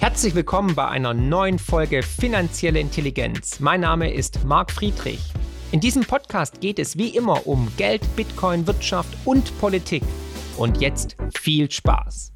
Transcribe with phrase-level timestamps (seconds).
[0.00, 3.60] Herzlich willkommen bei einer neuen Folge Finanzielle Intelligenz.
[3.60, 5.20] Mein Name ist Marc Friedrich.
[5.72, 10.02] In diesem Podcast geht es wie immer um Geld, Bitcoin, Wirtschaft und Politik.
[10.56, 12.32] Und jetzt viel Spaß.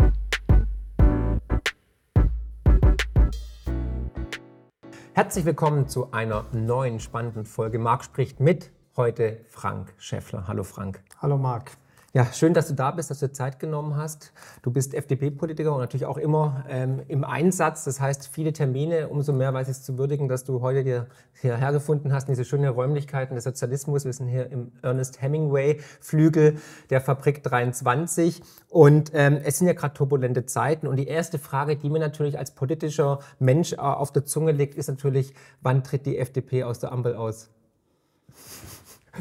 [5.15, 7.79] Herzlich willkommen zu einer neuen spannenden Folge.
[7.79, 10.47] Marc spricht mit heute Frank Schäffler.
[10.47, 11.03] Hallo Frank.
[11.23, 11.79] Hallo Marc.
[12.17, 14.33] Ja, schön, dass du da bist, dass du Zeit genommen hast.
[14.63, 17.83] Du bist FDP-Politiker und natürlich auch immer ähm, im Einsatz.
[17.83, 19.09] Das heißt, viele Termine.
[19.09, 21.09] Umso mehr weiß ich es zu würdigen, dass du heute dir
[21.41, 24.05] hierher gefunden hast, in diese schönen Räumlichkeiten des Sozialismus.
[24.05, 28.43] Wir sind hier im Ernest Hemingway-Flügel der Fabrik 23.
[28.69, 30.87] Und ähm, es sind ja gerade turbulente Zeiten.
[30.87, 34.77] Und die erste Frage, die mir natürlich als politischer Mensch äh, auf der Zunge liegt,
[34.77, 37.51] ist natürlich, wann tritt die FDP aus der Ampel aus?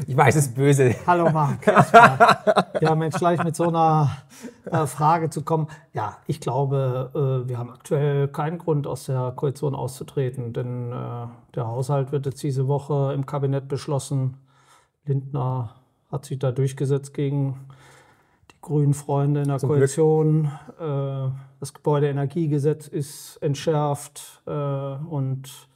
[0.06, 0.94] Ich weiß, es ist böse.
[1.06, 1.66] Hallo Marc.
[2.80, 4.10] ja, Mensch, gleich mit so einer
[4.64, 5.68] äh, Frage zu kommen.
[5.92, 11.26] Ja, ich glaube, äh, wir haben aktuell keinen Grund, aus der Koalition auszutreten, denn äh,
[11.54, 14.36] der Haushalt wird jetzt diese Woche im Kabinett beschlossen.
[15.04, 15.76] Lindner
[16.10, 17.66] hat sich da durchgesetzt gegen
[18.50, 20.50] die grünen Freunde in der Zum Koalition.
[20.78, 25.68] Das Gebäudeenergiegesetz ist entschärft und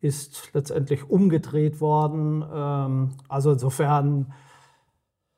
[0.00, 2.44] ist letztendlich umgedreht worden.
[2.52, 4.32] Ähm, also insofern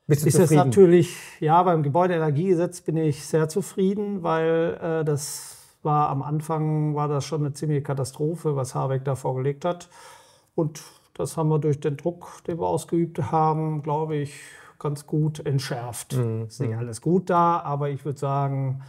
[0.06, 6.22] ist es natürlich, ja, beim Gebäudeenergiegesetz bin ich sehr zufrieden, weil äh, das war am
[6.22, 9.88] Anfang war das schon eine ziemliche Katastrophe, was Habeck da vorgelegt hat.
[10.54, 10.82] Und
[11.14, 14.40] das haben wir durch den Druck, den wir ausgeübt haben, glaube ich,
[14.78, 16.16] ganz gut entschärft.
[16.16, 16.46] Mhm.
[16.46, 18.82] Ist nicht alles gut da, aber ich würde sagen,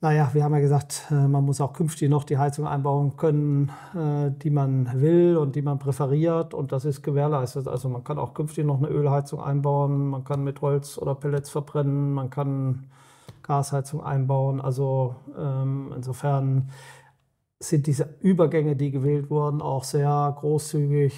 [0.00, 3.72] naja, wir haben ja gesagt, äh, man muss auch künftig noch die Heizung einbauen können,
[3.96, 6.54] äh, die man will und die man präferiert.
[6.54, 7.66] Und das ist gewährleistet.
[7.66, 11.50] Also man kann auch künftig noch eine Ölheizung einbauen, man kann mit Holz oder Pellets
[11.50, 12.90] verbrennen, man kann
[13.42, 14.60] Gasheizung einbauen.
[14.60, 16.70] Also ähm, insofern
[17.58, 21.12] sind diese Übergänge, die gewählt wurden, auch sehr großzügig.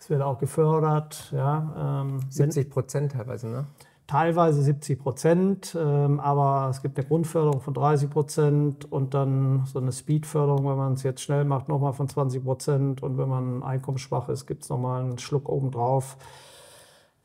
[0.00, 1.30] Es wird auch gefördert.
[1.32, 3.66] Ja, ähm, 70 Prozent teilweise, ne?
[4.12, 9.78] Teilweise 70 Prozent, ähm, aber es gibt eine Grundförderung von 30 Prozent und dann so
[9.78, 13.62] eine Speedförderung, wenn man es jetzt schnell macht, nochmal von 20 Prozent und wenn man
[13.62, 16.18] einkommensschwach ist, gibt es nochmal einen Schluck obendrauf.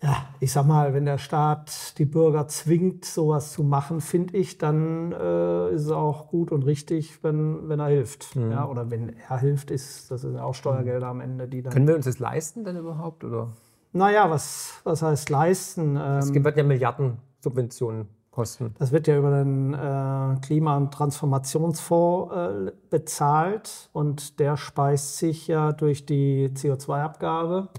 [0.01, 4.57] Ja, ich sag mal, wenn der Staat die Bürger zwingt, sowas zu machen, finde ich,
[4.57, 8.33] dann äh, ist es auch gut und richtig, wenn, wenn er hilft.
[8.37, 8.51] Mhm.
[8.51, 11.73] Ja, oder wenn er hilft, ist das sind auch Steuergelder am Ende, die dann.
[11.73, 13.25] Können wir uns das leisten denn überhaupt?
[13.25, 13.49] Oder?
[13.97, 15.97] Naja, was, was heißt leisten?
[15.97, 18.75] Es ähm, wird ja Milliarden Subventionen kosten.
[18.77, 25.47] Das wird ja über den äh, Klima- und Transformationsfonds äh, bezahlt und der speist sich
[25.47, 27.69] ja durch die CO2-Abgabe.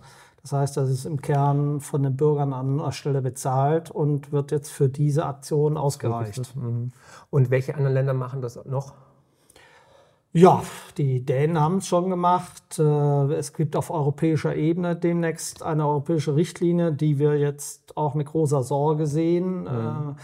[0.43, 4.51] Das heißt, das ist im Kern von den Bürgern an der Stelle bezahlt und wird
[4.51, 6.57] jetzt für diese Aktion ausgereicht.
[6.57, 6.91] Mhm.
[7.31, 8.95] Und welche anderen Länder machen das noch?
[10.39, 10.63] Ja,
[10.99, 12.79] die Dänen haben es schon gemacht.
[12.79, 18.29] Äh, es gibt auf europäischer Ebene demnächst eine europäische Richtlinie, die wir jetzt auch mit
[18.29, 20.17] großer Sorge sehen, äh, mhm.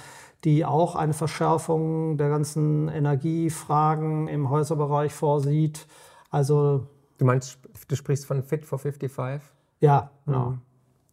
[0.45, 5.89] die auch eine Verschärfung der ganzen Energiefragen im Häuserbereich vorsieht.
[6.31, 6.87] Also
[7.19, 7.59] du meinst,
[7.89, 9.43] du sprichst von Fit for 55?
[9.81, 10.51] Ja, genau.
[10.51, 10.61] Mhm.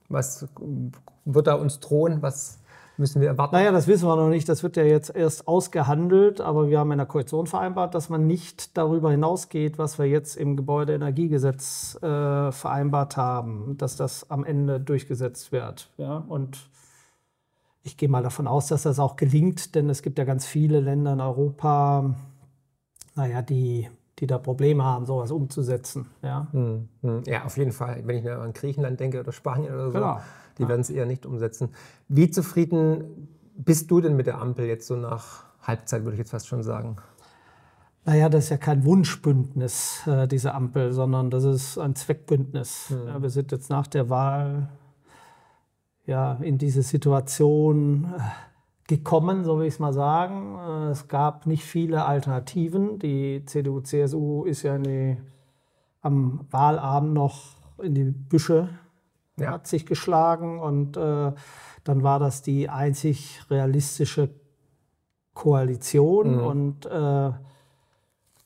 [0.10, 0.48] Was
[1.26, 2.22] wird da uns drohen?
[2.22, 2.61] Was
[3.02, 3.56] müssen wir erwarten?
[3.56, 4.48] Naja, das wissen wir noch nicht.
[4.48, 8.26] Das wird ja jetzt erst ausgehandelt, aber wir haben in der Koalition vereinbart, dass man
[8.26, 14.80] nicht darüber hinausgeht, was wir jetzt im Gebäudeenergiegesetz äh, vereinbart haben, dass das am Ende
[14.80, 15.90] durchgesetzt wird.
[15.98, 16.24] Ja?
[16.30, 16.70] Und
[17.84, 20.80] ich gehe mal davon aus, dass das auch gelingt, denn es gibt ja ganz viele
[20.80, 22.16] Länder in Europa,
[23.16, 23.90] naja, die
[24.22, 26.06] die da Probleme haben, sowas umzusetzen.
[26.22, 27.24] Ja, hm, hm.
[27.26, 28.04] ja auf jeden Fall.
[28.06, 30.20] Wenn ich an Griechenland denke oder Spanien oder so, genau.
[30.58, 31.70] Die werden es eher nicht umsetzen.
[32.08, 36.32] Wie zufrieden bist du denn mit der Ampel jetzt so nach Halbzeit, würde ich jetzt
[36.32, 36.98] fast schon sagen?
[38.04, 42.90] Naja, das ist ja kein Wunschbündnis, äh, diese Ampel, sondern das ist ein Zweckbündnis.
[42.90, 43.08] Hm.
[43.08, 44.70] Ja, wir sind jetzt nach der Wahl
[46.06, 48.06] ja, in diese Situation.
[48.18, 48.22] Äh,
[48.92, 50.58] gekommen, so will ich es mal sagen.
[50.59, 53.00] Äh, es gab nicht viele Alternativen.
[53.00, 55.16] Die CDU, CSU ist ja die,
[56.02, 58.68] am Wahlabend noch in die Büsche,
[59.38, 59.52] ja.
[59.52, 61.32] hat sich geschlagen und äh,
[61.84, 64.30] dann war das die einzig realistische
[65.34, 66.38] Koalition.
[66.38, 66.44] Mhm.
[66.44, 67.32] Und äh,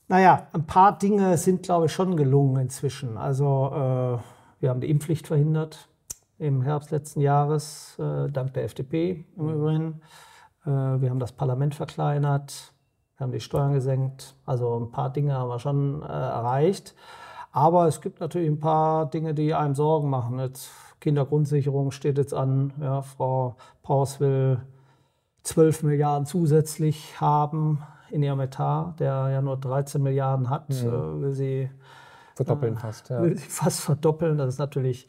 [0.07, 3.17] naja, ein paar Dinge sind, glaube ich, schon gelungen inzwischen.
[3.17, 5.89] Also äh, wir haben die Impfpflicht verhindert
[6.37, 10.01] im Herbst letzten Jahres, äh, dank der FDP im Übrigen.
[10.65, 12.73] Äh, wir haben das Parlament verkleinert,
[13.17, 14.35] wir haben die Steuern gesenkt.
[14.45, 16.95] Also ein paar Dinge haben wir schon äh, erreicht.
[17.55, 20.39] Aber es gibt natürlich ein paar Dinge, die einem Sorgen machen.
[20.39, 20.69] Jetzt
[20.99, 22.73] Kindergrundsicherung steht jetzt an.
[22.81, 24.59] Ja, Frau Paus will
[25.43, 27.81] 12 Milliarden zusätzlich haben
[28.11, 30.75] in ihrem Etat, der ja nur 13 Milliarden hat, mhm.
[30.75, 31.69] äh, will sie
[32.35, 33.09] verdoppeln fast.
[33.09, 33.21] Ja.
[33.21, 34.37] Will sie fast verdoppeln.
[34.37, 35.07] Das ist natürlich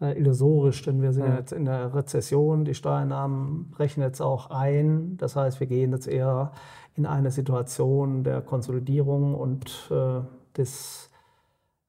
[0.00, 1.36] äh, illusorisch, denn wir sind mhm.
[1.36, 2.64] jetzt in der Rezession.
[2.64, 5.16] Die Steuereinnahmen brechen jetzt auch ein.
[5.18, 6.50] Das heißt, wir gehen jetzt eher
[6.96, 10.22] in eine Situation der Konsolidierung und äh,
[10.56, 11.05] des äh,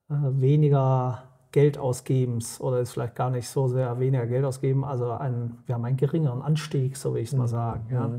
[0.10, 5.76] weniger Geldausgebens oder ist vielleicht gar nicht so sehr weniger Geld ausgeben, also ein, wir
[5.76, 7.48] haben einen geringeren Anstieg, so will ich es mal mhm.
[7.48, 8.18] sagen, ja, mhm.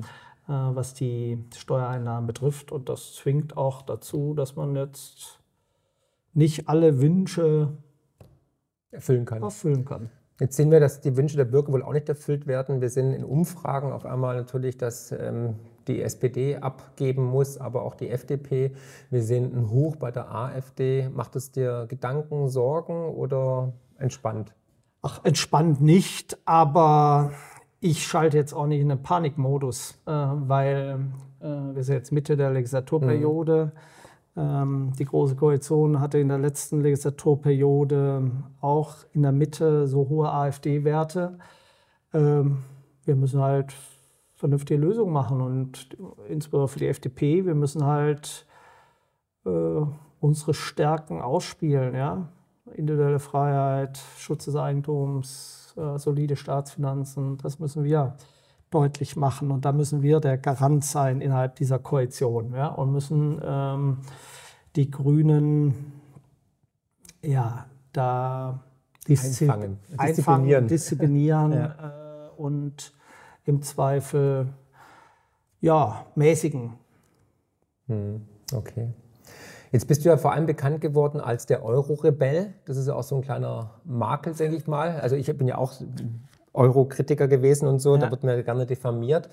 [0.48, 2.72] äh, was die Steuereinnahmen betrifft.
[2.72, 5.40] Und das zwingt auch dazu, dass man jetzt
[6.34, 7.68] nicht alle Wünsche
[8.90, 9.42] erfüllen kann.
[9.42, 10.10] Erfüllen kann.
[10.40, 12.80] Jetzt sehen wir, dass die Wünsche der Bürger wohl auch nicht erfüllt werden.
[12.80, 15.56] Wir sehen in Umfragen auf einmal natürlich, dass ähm,
[15.88, 18.72] die SPD abgeben muss, aber auch die FDP.
[19.10, 21.08] Wir sehen ein Hoch bei der AfD.
[21.08, 24.54] Macht es dir Gedanken, Sorgen oder entspannt?
[25.02, 27.32] Ach, entspannt nicht, aber
[27.80, 31.00] ich schalte jetzt auch nicht in den Panikmodus, äh, weil
[31.40, 33.72] äh, wir sind jetzt Mitte der Legislaturperiode.
[33.74, 33.78] Mhm
[34.38, 38.30] ähm, die Große Koalition hatte in der letzten Legislaturperiode
[38.60, 41.38] auch in der Mitte so hohe AfD-Werte.
[42.14, 42.58] Ähm,
[43.04, 43.74] wir müssen halt
[44.38, 45.96] vernünftige Lösungen machen und
[46.28, 48.46] insbesondere für die FDP, wir müssen halt
[49.44, 49.80] äh,
[50.20, 51.94] unsere Stärken ausspielen.
[51.94, 52.28] Ja?
[52.74, 58.14] Individuelle Freiheit, Schutz des Eigentums, äh, solide Staatsfinanzen, das müssen wir
[58.70, 59.50] deutlich machen.
[59.50, 62.68] Und da müssen wir der Garant sein innerhalb dieser Koalition ja?
[62.68, 63.98] und müssen ähm,
[64.76, 65.74] die Grünen
[67.22, 68.60] ja, da
[69.08, 71.66] diszi einfangen, disziplinieren, disziplinieren ja.
[71.66, 72.92] äh, und
[73.48, 74.48] im Zweifel
[75.60, 76.74] ja, mäßigen.
[77.86, 78.92] Hm, okay.
[79.72, 82.54] Jetzt bist du ja vor allem bekannt geworden als der Euro-Rebell.
[82.66, 85.00] Das ist ja auch so ein kleiner Makel, denke ich mal.
[85.00, 85.72] Also ich bin ja auch
[86.54, 88.02] Euro-Kritiker gewesen und so, ja.
[88.02, 89.28] da wird mir gerne diffamiert.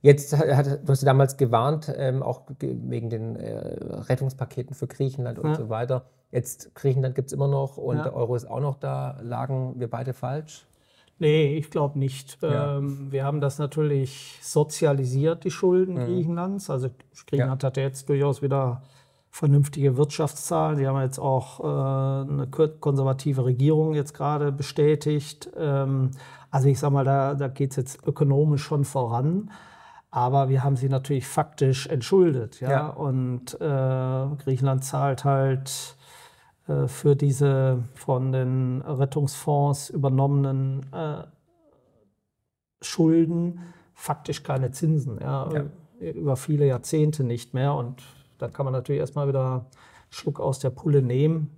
[0.00, 3.58] Jetzt hat, du hast du damals gewarnt, ähm, auch wegen den äh,
[4.08, 5.56] Rettungspaketen für Griechenland und ja.
[5.56, 6.04] so weiter.
[6.30, 8.04] Jetzt Griechenland gibt es immer noch und ja.
[8.04, 9.18] der Euro ist auch noch da.
[9.22, 10.67] Lagen wir beide falsch?
[11.18, 12.38] Nee, ich glaube nicht.
[12.42, 12.76] Ja.
[12.76, 16.04] Ähm, wir haben das natürlich sozialisiert, die Schulden mhm.
[16.04, 16.70] Griechenlands.
[16.70, 16.90] Also
[17.26, 18.82] Griechenland hat ja jetzt durchaus wieder
[19.30, 20.78] vernünftige Wirtschaftszahlen.
[20.78, 22.48] Die haben jetzt auch äh, eine
[22.80, 25.50] konservative Regierung jetzt gerade bestätigt.
[25.56, 26.12] Ähm,
[26.50, 29.50] also ich sage mal, da, da geht es jetzt ökonomisch schon voran.
[30.10, 32.60] Aber wir haben sie natürlich faktisch entschuldet.
[32.60, 32.70] Ja?
[32.70, 32.86] ja.
[32.88, 35.97] Und äh, Griechenland zahlt halt
[36.86, 41.22] für diese von den Rettungsfonds übernommenen äh,
[42.82, 43.60] Schulden
[43.94, 45.18] faktisch keine Zinsen.
[45.20, 45.50] Ja?
[45.52, 46.10] ja?
[46.12, 47.74] Über viele Jahrzehnte nicht mehr.
[47.74, 48.02] Und
[48.38, 49.66] da kann man natürlich erstmal wieder einen
[50.10, 51.50] Schluck aus der Pulle nehmen.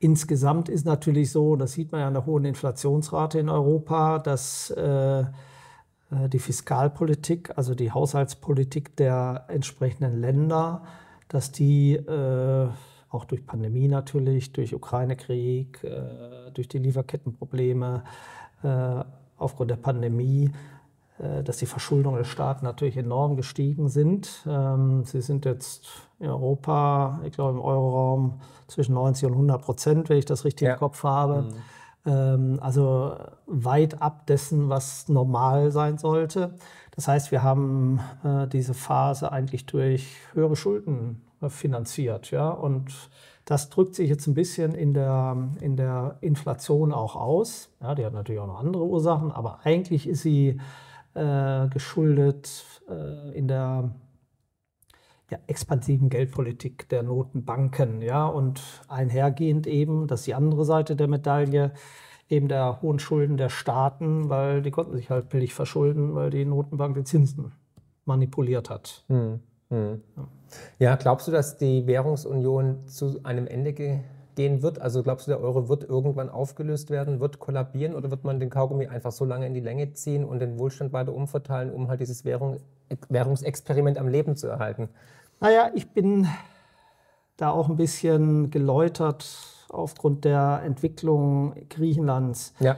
[0.00, 4.70] Insgesamt ist natürlich so, das sieht man ja an der hohen Inflationsrate in Europa, dass
[4.70, 10.82] äh, äh, die Fiskalpolitik, also die Haushaltspolitik der entsprechenden Länder,
[11.28, 12.68] dass die äh,
[13.14, 18.02] auch durch Pandemie natürlich, durch Ukraine-Krieg, äh, durch die Lieferkettenprobleme,
[18.62, 19.04] äh,
[19.38, 20.50] aufgrund der Pandemie,
[21.18, 24.44] äh, dass die Verschuldung der Staaten natürlich enorm gestiegen sind.
[24.46, 25.86] Ähm, sie sind jetzt
[26.18, 30.66] in Europa, ich glaube im Euroraum, zwischen 90 und 100 Prozent, wenn ich das richtig
[30.66, 30.74] ja.
[30.74, 31.42] im Kopf habe.
[31.42, 31.54] Mhm.
[32.06, 33.16] Ähm, also
[33.46, 36.54] weit ab dessen, was normal sein sollte.
[36.96, 37.98] Das heißt, wir haben
[38.52, 42.30] diese Phase eigentlich durch höhere Schulden finanziert.
[42.30, 42.50] Ja?
[42.50, 42.92] Und
[43.44, 47.70] das drückt sich jetzt ein bisschen in der, in der Inflation auch aus.
[47.80, 50.60] Ja, die hat natürlich auch noch andere Ursachen, aber eigentlich ist sie
[51.14, 53.90] äh, geschuldet äh, in der
[55.30, 58.00] ja, expansiven Geldpolitik der Notenbanken.
[58.02, 61.72] Ja, und einhergehend eben, das ist die andere Seite der Medaille,
[62.28, 66.44] eben der hohen Schulden der Staaten, weil die konnten sich halt billig verschulden, weil die
[66.44, 67.52] Notenbank die Zinsen
[68.04, 69.04] manipuliert hat.
[69.08, 69.40] Hm,
[69.70, 70.02] hm.
[70.78, 70.96] Ja.
[70.96, 74.00] glaubst du, dass die Währungsunion zu einem Ende ge
[74.34, 74.80] gehen wird?
[74.80, 78.50] Also glaubst du, der Euro wird irgendwann aufgelöst werden, wird kollabieren oder wird man den
[78.50, 82.00] Kaugummi einfach so lange in die Länge ziehen und den Wohlstand weiter umverteilen, um halt
[82.00, 82.58] dieses Währung,
[83.08, 84.88] Währungsexperiment am Leben zu erhalten?
[85.40, 86.26] Naja, ich bin
[87.36, 89.26] da auch ein bisschen geläutert
[89.68, 92.54] aufgrund der Entwicklung Griechenlands.
[92.60, 92.76] Ja.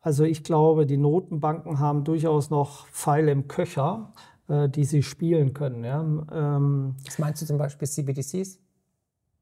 [0.00, 4.12] Also ich glaube, die Notenbanken haben durchaus noch Pfeile im Köcher,
[4.48, 5.84] die sie spielen können.
[5.84, 6.00] Ja.
[6.00, 8.58] Ähm, Was meinst du zum Beispiel CBDCs?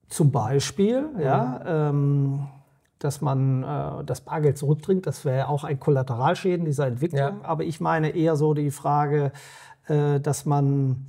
[0.08, 1.20] Zum Beispiel, mhm.
[1.20, 2.48] ja, ähm,
[2.98, 7.20] dass man äh, das Bargeld zurückdringt, das wäre auch ein Kollateralschäden dieser Entwicklung.
[7.20, 7.40] Ja.
[7.42, 9.32] Aber ich meine eher so die Frage,
[9.86, 11.06] äh, dass man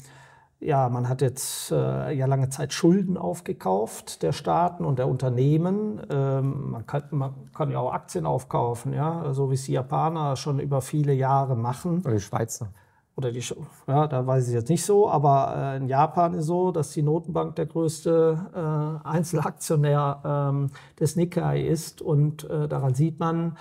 [0.62, 6.00] ja, man hat jetzt äh, ja lange Zeit Schulden aufgekauft der Staaten und der Unternehmen.
[6.10, 10.36] Ähm, man, kann, man kann ja auch Aktien aufkaufen, ja, so wie es die Japaner
[10.36, 12.02] schon über viele Jahre machen.
[12.06, 12.70] Oder die Schweizer.
[13.16, 13.44] Oder die,
[13.88, 17.04] ja, da weiß ich jetzt nicht so, aber äh, in Japan ist so, dass die
[17.04, 23.58] Notenbank der größte äh, Einzelaktionär ähm, des Nikkei ist und äh, daran sieht man,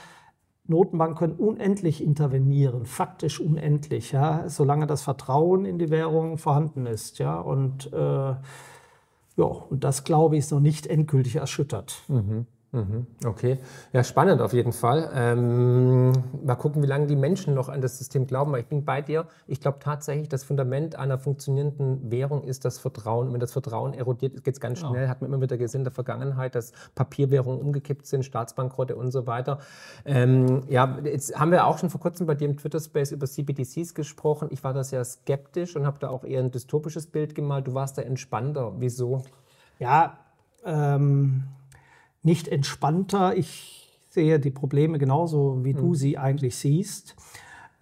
[0.67, 7.19] Notenbanken können unendlich intervenieren, faktisch unendlich, ja, solange das Vertrauen in die Währung vorhanden ist,
[7.19, 8.35] ja, und äh,
[9.37, 12.03] ja, und das glaube ich ist noch nicht endgültig erschüttert.
[12.09, 12.47] Mhm.
[12.73, 13.09] Mhm.
[13.25, 13.59] Okay,
[13.93, 15.11] ja, spannend auf jeden Fall.
[15.13, 16.13] Ähm,
[16.45, 18.55] mal gucken, wie lange die Menschen noch an das System glauben.
[18.55, 19.27] Ich bin bei dir.
[19.49, 23.27] Ich glaube tatsächlich, das Fundament einer funktionierenden Währung ist das Vertrauen.
[23.27, 25.05] Und wenn das Vertrauen erodiert, geht es ganz schnell.
[25.05, 25.09] Ja.
[25.09, 29.27] Hat man immer wieder gesehen in der Vergangenheit, dass Papierwährungen umgekippt sind, Staatsbankrotte und so
[29.27, 29.59] weiter.
[30.05, 33.95] Ähm, ja, jetzt haben wir auch schon vor kurzem bei dir im Twitter-Space über CBDCs
[33.95, 34.47] gesprochen.
[34.53, 37.67] Ich war da sehr skeptisch und habe da auch eher ein dystopisches Bild gemalt.
[37.67, 38.75] Du warst da entspannter.
[38.79, 39.23] Wieso?
[39.81, 40.19] Ja,
[40.65, 41.49] ähm
[42.23, 43.37] nicht entspannter.
[43.37, 45.79] Ich sehe die Probleme genauso, wie mhm.
[45.79, 45.95] du hm.
[45.95, 47.17] sie eigentlich siehst.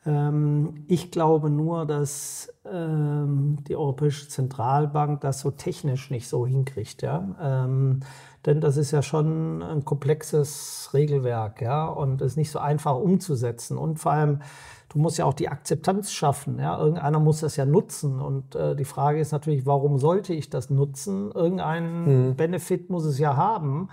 [0.07, 7.03] Ähm, ich glaube nur, dass ähm, die Europäische Zentralbank das so technisch nicht so hinkriegt.
[7.03, 7.37] Ja?
[7.41, 8.01] Ähm,
[8.47, 11.87] denn das ist ja schon ein komplexes Regelwerk ja?
[11.87, 13.77] und ist nicht so einfach umzusetzen.
[13.77, 14.41] Und vor allem,
[14.89, 16.59] du musst ja auch die Akzeptanz schaffen.
[16.59, 16.79] Ja?
[16.79, 18.21] Irgendeiner muss das ja nutzen.
[18.21, 21.33] Und äh, die Frage ist natürlich, warum sollte ich das nutzen?
[21.33, 22.37] Irgendeinen mhm.
[22.37, 23.89] Benefit muss es ja haben.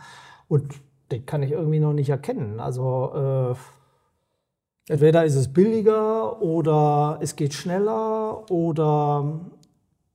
[0.47, 0.73] Und
[1.11, 2.59] den kann ich irgendwie noch nicht erkennen.
[2.59, 3.55] Also
[4.87, 9.39] äh, entweder ist es billiger oder es geht schneller oder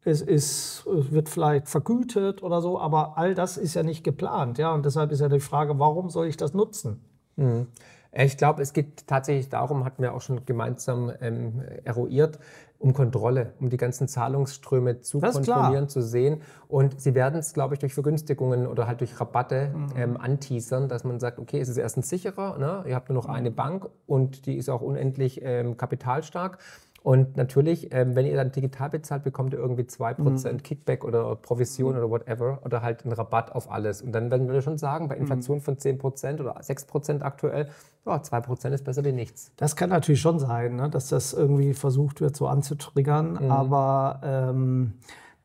[0.05, 4.59] es, ist, es wird vielleicht vergütet oder so, aber all das ist ja nicht geplant.
[4.59, 4.73] Ja?
[4.73, 7.01] Und deshalb ist ja die Frage, warum soll ich das nutzen?
[7.37, 7.69] Mhm.
[8.13, 12.41] Ich glaube, es geht tatsächlich darum, hatten wir auch schon gemeinsam ähm, eruiert,
[12.81, 16.41] um Kontrolle, um die ganzen Zahlungsströme zu das kontrollieren, zu sehen.
[16.67, 19.89] Und sie werden es, glaube ich, durch Vergünstigungen oder halt durch Rabatte mhm.
[19.97, 22.85] ähm, anteasern, dass man sagt, okay, es ist erstens sicherer, ne?
[22.89, 23.35] ihr habt nur noch mhm.
[23.35, 26.59] eine Bank und die ist auch unendlich ähm, kapitalstark.
[27.03, 30.63] Und natürlich, ähm, wenn ihr dann digital bezahlt, bekommt ihr irgendwie 2% mhm.
[30.63, 31.99] Kickback oder Provision mhm.
[31.99, 34.03] oder whatever oder halt einen Rabatt auf alles.
[34.03, 35.63] Und dann werden wir schon sagen, bei Inflation mhm.
[35.63, 37.69] von 10% oder 6% aktuell,
[38.05, 39.51] ja, 2% ist besser wie nichts.
[39.57, 43.45] Das kann natürlich schon sein, ne, dass das irgendwie versucht wird, so anzutriggern.
[43.45, 43.51] Mhm.
[43.51, 44.93] Aber ähm,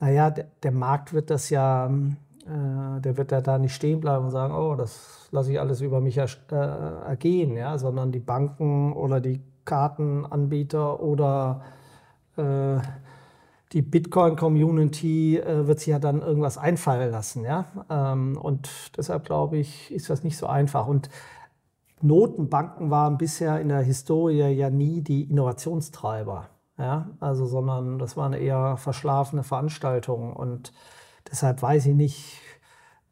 [0.02, 4.26] naja, der, der, Markt wird das ja, äh, der wird ja da nicht stehen bleiben
[4.26, 8.92] und sagen, oh, das lasse ich alles über mich äh, ergehen, ja, sondern die Banken
[8.92, 11.62] oder die Kartenanbieter oder
[12.38, 12.78] äh,
[13.74, 17.44] die Bitcoin-Community äh, wird sich ja dann irgendwas einfallen lassen.
[17.44, 17.66] Ja?
[17.90, 20.88] Ähm, und deshalb glaube ich, ist das nicht so einfach.
[20.88, 21.10] Und
[22.02, 26.50] Notenbanken waren bisher in der Historie ja nie die Innovationstreiber.
[26.78, 27.10] Ja?
[27.20, 30.34] Also, sondern das waren eher verschlafene Veranstaltungen.
[30.34, 30.72] Und
[31.30, 32.42] deshalb weiß ich nicht,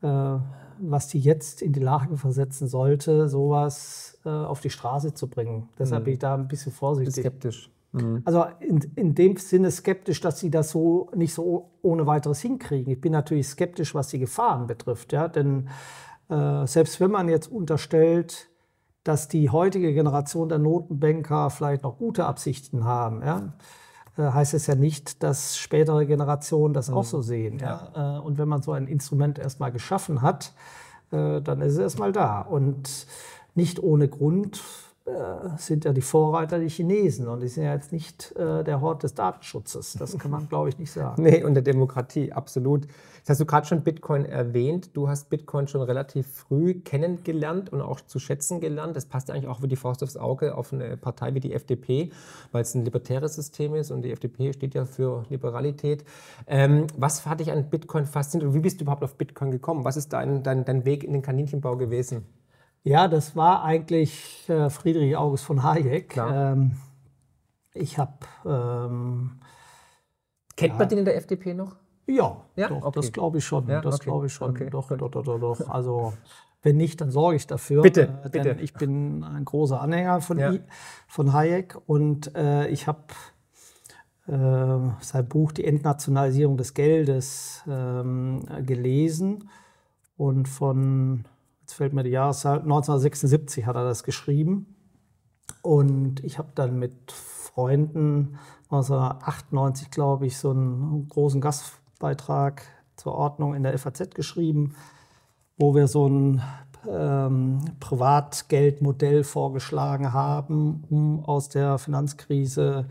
[0.02, 0.38] äh,
[0.80, 5.70] was die jetzt in die Lage versetzen sollte, sowas äh, auf die Straße zu bringen.
[5.78, 6.06] Deshalb mhm.
[6.06, 7.24] bin ich da ein bisschen vorsichtig.
[7.24, 7.72] Skeptisch.
[7.94, 8.22] Mhm.
[8.26, 12.92] Also in, in dem Sinne skeptisch, dass sie das so nicht so ohne weiteres hinkriegen.
[12.92, 15.14] Ich bin natürlich skeptisch, was die Gefahren betrifft.
[15.14, 15.28] Ja?
[15.28, 15.70] Denn
[16.30, 18.50] äh, selbst wenn man jetzt unterstellt,
[19.04, 23.54] dass die heutige Generation der Notenbanker vielleicht noch gute Absichten haben, ja,
[24.18, 26.98] heißt es ja nicht, dass spätere Generationen das mhm.
[26.98, 27.60] auch so sehen.
[27.60, 27.92] Ja.
[27.96, 28.18] ja.
[28.18, 30.54] Äh, und wenn man so ein Instrument erstmal geschaffen hat,
[31.12, 32.42] äh, dann ist es erstmal da.
[32.42, 33.08] Und
[33.56, 34.62] nicht ohne Grund
[35.58, 39.14] sind ja die Vorreiter die Chinesen und die sind ja jetzt nicht der Hort des
[39.14, 39.98] Datenschutzes.
[40.00, 41.22] Das kann man, glaube ich, nicht sagen.
[41.22, 42.88] Nee, und der Demokratie, absolut.
[43.24, 44.98] Jetzt hast du gerade schon Bitcoin erwähnt.
[44.98, 48.98] Du hast Bitcoin schon relativ früh kennengelernt und auch zu schätzen gelernt.
[48.98, 52.12] Das passt eigentlich auch wie die Faust aufs Auge auf eine Partei wie die FDP,
[52.52, 56.04] weil es ein libertäres System ist und die FDP steht ja für Liberalität.
[56.48, 59.86] Ähm, was hat dich an Bitcoin fasziniert und wie bist du überhaupt auf Bitcoin gekommen?
[59.86, 62.26] Was ist dein, dein, dein Weg in den Kaninchenbau gewesen?
[62.84, 66.18] Ja, das war eigentlich äh, Friedrich August von Hayek.
[66.18, 66.76] Ähm,
[67.74, 68.18] ich habe.
[68.46, 69.40] Ähm,
[70.58, 71.78] Kennt ja, man den in der FDP noch?
[72.06, 72.68] Ja, ja?
[72.68, 72.92] Doch, okay.
[73.00, 73.68] das glaube ich schon.
[73.68, 73.82] Ja?
[73.82, 74.06] Das okay.
[74.06, 74.52] glaube ich schon.
[74.52, 74.70] Okay.
[74.70, 75.70] Doch, doch, doch, doch, doch.
[75.70, 76.14] Also
[76.64, 77.82] wenn nicht, dann sorge ich dafür.
[77.82, 78.58] Bitte, äh, bitte.
[78.62, 80.54] Ich bin ein großer Anhänger von, ja.
[81.08, 83.02] von Hayek und äh, ich habe
[84.28, 84.32] äh,
[85.02, 89.50] sein Buch Die Entnationalisierung des Geldes ähm, gelesen
[90.16, 91.26] und von,
[91.62, 94.76] jetzt fällt mir die Jahreszahl, 1976 hat er das geschrieben
[95.62, 98.40] und ich habe dann mit Freunden
[98.72, 102.64] 1998, glaube ich, so einen großen Gast Beitrag
[102.98, 104.76] zur Ordnung in der FAZ geschrieben,
[105.58, 106.42] wo wir so ein
[106.86, 112.90] ähm, Privatgeldmodell vorgeschlagen haben, um aus der Finanzkrise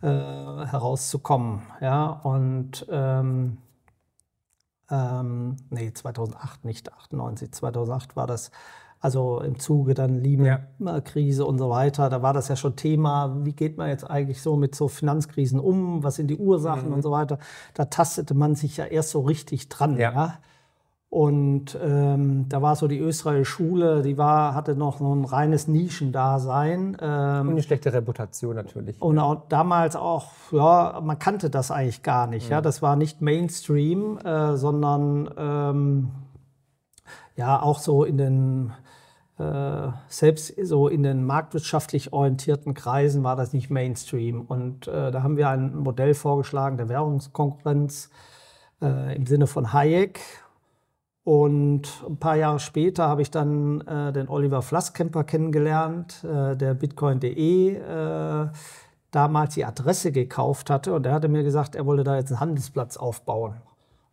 [0.00, 1.62] äh, herauszukommen.
[1.80, 3.58] Ja, und ähm,
[4.88, 8.52] ähm, nee, 2008, nicht 98, 2008 war das.
[9.02, 13.52] Also im Zuge dann Lehman-Krise und so weiter, da war das ja schon Thema, wie
[13.52, 16.94] geht man jetzt eigentlich so mit so Finanzkrisen um, was sind die Ursachen mhm.
[16.94, 17.38] und so weiter.
[17.74, 19.98] Da tastete man sich ja erst so richtig dran.
[19.98, 20.12] Ja.
[20.12, 20.38] ja?
[21.10, 25.66] Und ähm, da war so die österreichische Schule, die war, hatte noch so ein reines
[25.66, 26.96] Nischendasein.
[27.00, 29.02] Ähm, und eine schlechte Reputation natürlich.
[29.02, 32.46] Und auch damals auch, ja, man kannte das eigentlich gar nicht.
[32.46, 32.52] Mhm.
[32.52, 36.10] Ja, das war nicht Mainstream, äh, sondern ähm,
[37.36, 38.72] ja auch so in den
[40.08, 44.42] selbst so in den marktwirtschaftlich orientierten Kreisen war das nicht Mainstream.
[44.42, 48.10] Und äh, da haben wir ein Modell vorgeschlagen der Währungskonkurrenz
[48.80, 50.20] äh, im Sinne von Hayek.
[51.24, 56.74] Und ein paar Jahre später habe ich dann äh, den Oliver Flasskemper kennengelernt, äh, der
[56.74, 58.48] Bitcoin.de äh,
[59.12, 60.94] damals die Adresse gekauft hatte.
[60.94, 63.60] Und er hatte mir gesagt, er wolle da jetzt einen Handelsplatz aufbauen.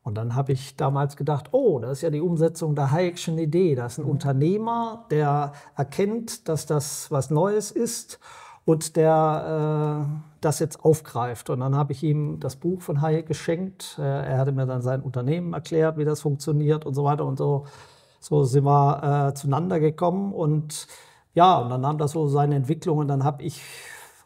[0.01, 3.75] Und dann habe ich damals gedacht, oh, das ist ja die Umsetzung der Hayek'schen Idee.
[3.75, 4.11] Das ist ein mhm.
[4.11, 8.19] Unternehmer, der erkennt, dass das was Neues ist
[8.65, 11.49] und der äh, das jetzt aufgreift.
[11.49, 13.97] Und dann habe ich ihm das Buch von Hayek geschenkt.
[13.99, 17.25] Äh, er hatte mir dann sein Unternehmen erklärt, wie das funktioniert und so weiter.
[17.25, 17.65] Und so,
[18.19, 20.33] so sind wir äh, zueinander gekommen.
[20.33, 20.87] Und
[21.33, 22.99] ja, und dann nahm das so seine Entwicklung.
[22.99, 23.61] Und dann habe ich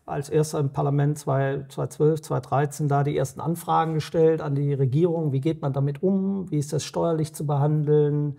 [0.06, 5.32] als erster im Parlament 2012, 2013 da die ersten Anfragen gestellt an die Regierung.
[5.32, 6.52] Wie geht man damit um?
[6.52, 8.38] Wie ist das steuerlich zu behandeln?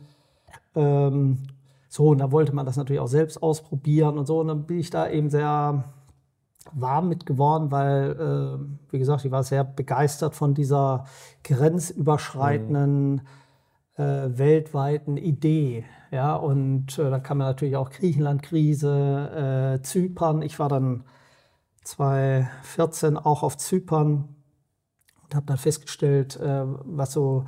[0.75, 1.39] Ähm,
[1.89, 4.41] so, und da wollte man das natürlich auch selbst ausprobieren und so.
[4.41, 5.85] Und dann bin ich da eben sehr
[6.73, 11.05] warm mit geworden, weil, äh, wie gesagt, ich war sehr begeistert von dieser
[11.45, 13.23] grenzüberschreitenden,
[13.97, 14.03] mhm.
[14.03, 15.85] äh, weltweiten Idee.
[16.11, 20.43] Ja, und äh, da kam ja natürlich auch Griechenland-Krise, äh, Zypern.
[20.43, 21.05] Ich war dann
[21.85, 24.29] 2014 auch auf Zypern
[25.23, 27.45] und habe dann festgestellt, äh, was so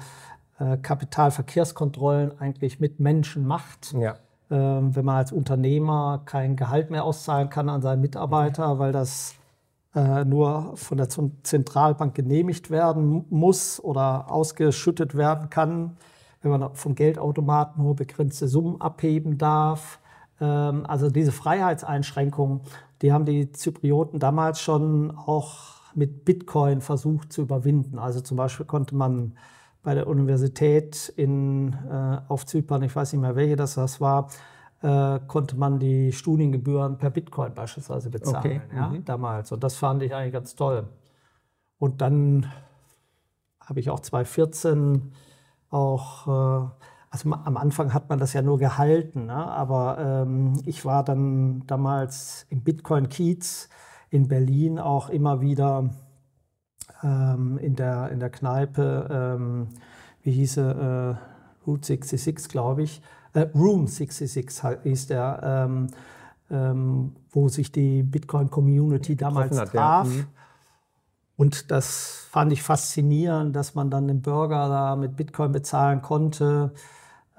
[0.59, 3.93] äh, Kapitalverkehrskontrollen eigentlich mit Menschen macht.
[3.93, 4.17] Ja.
[4.51, 9.35] Ähm, wenn man als Unternehmer kein Gehalt mehr auszahlen kann an seinen Mitarbeiter, weil das
[9.95, 15.97] äh, nur von der Zentralbank genehmigt werden muss oder ausgeschüttet werden kann,
[16.43, 19.99] wenn man vom Geldautomaten nur begrenzte Summen abheben darf.
[20.41, 22.61] Ähm, also diese Freiheitseinschränkungen,
[23.03, 27.99] die haben die Zyprioten damals schon auch mit Bitcoin versucht zu überwinden.
[27.99, 29.37] Also zum Beispiel konnte man
[29.83, 34.29] bei der Universität in, äh, auf Zypern, ich weiß nicht mehr welche das, das war,
[34.83, 38.39] äh, konnte man die Studiengebühren per Bitcoin beispielsweise bezahlen.
[38.39, 38.61] Okay.
[38.75, 39.05] Ja, mhm.
[39.05, 39.53] Damals.
[39.53, 40.89] Und das fand ich eigentlich ganz toll.
[41.79, 42.51] Und dann
[43.61, 45.13] habe ich auch 2014
[45.71, 49.35] auch äh, also am Anfang hat man das ja nur gehalten, ne?
[49.35, 53.69] aber ähm, ich war dann damals im Bitcoin-Kiez
[54.11, 55.91] in Berlin auch immer wieder
[57.03, 59.69] ähm, in, der, in der Kneipe, ähm,
[60.23, 65.89] wie hieße äh, Route 66, glaube ich, äh, Room 66 hieß der, ähm,
[66.51, 70.09] ähm, wo sich die Bitcoin-Community damals hat, traf.
[70.09, 70.13] Ja.
[70.13, 70.27] Mhm.
[71.37, 76.73] Und das fand ich faszinierend, dass man dann den Burger da mit Bitcoin bezahlen konnte.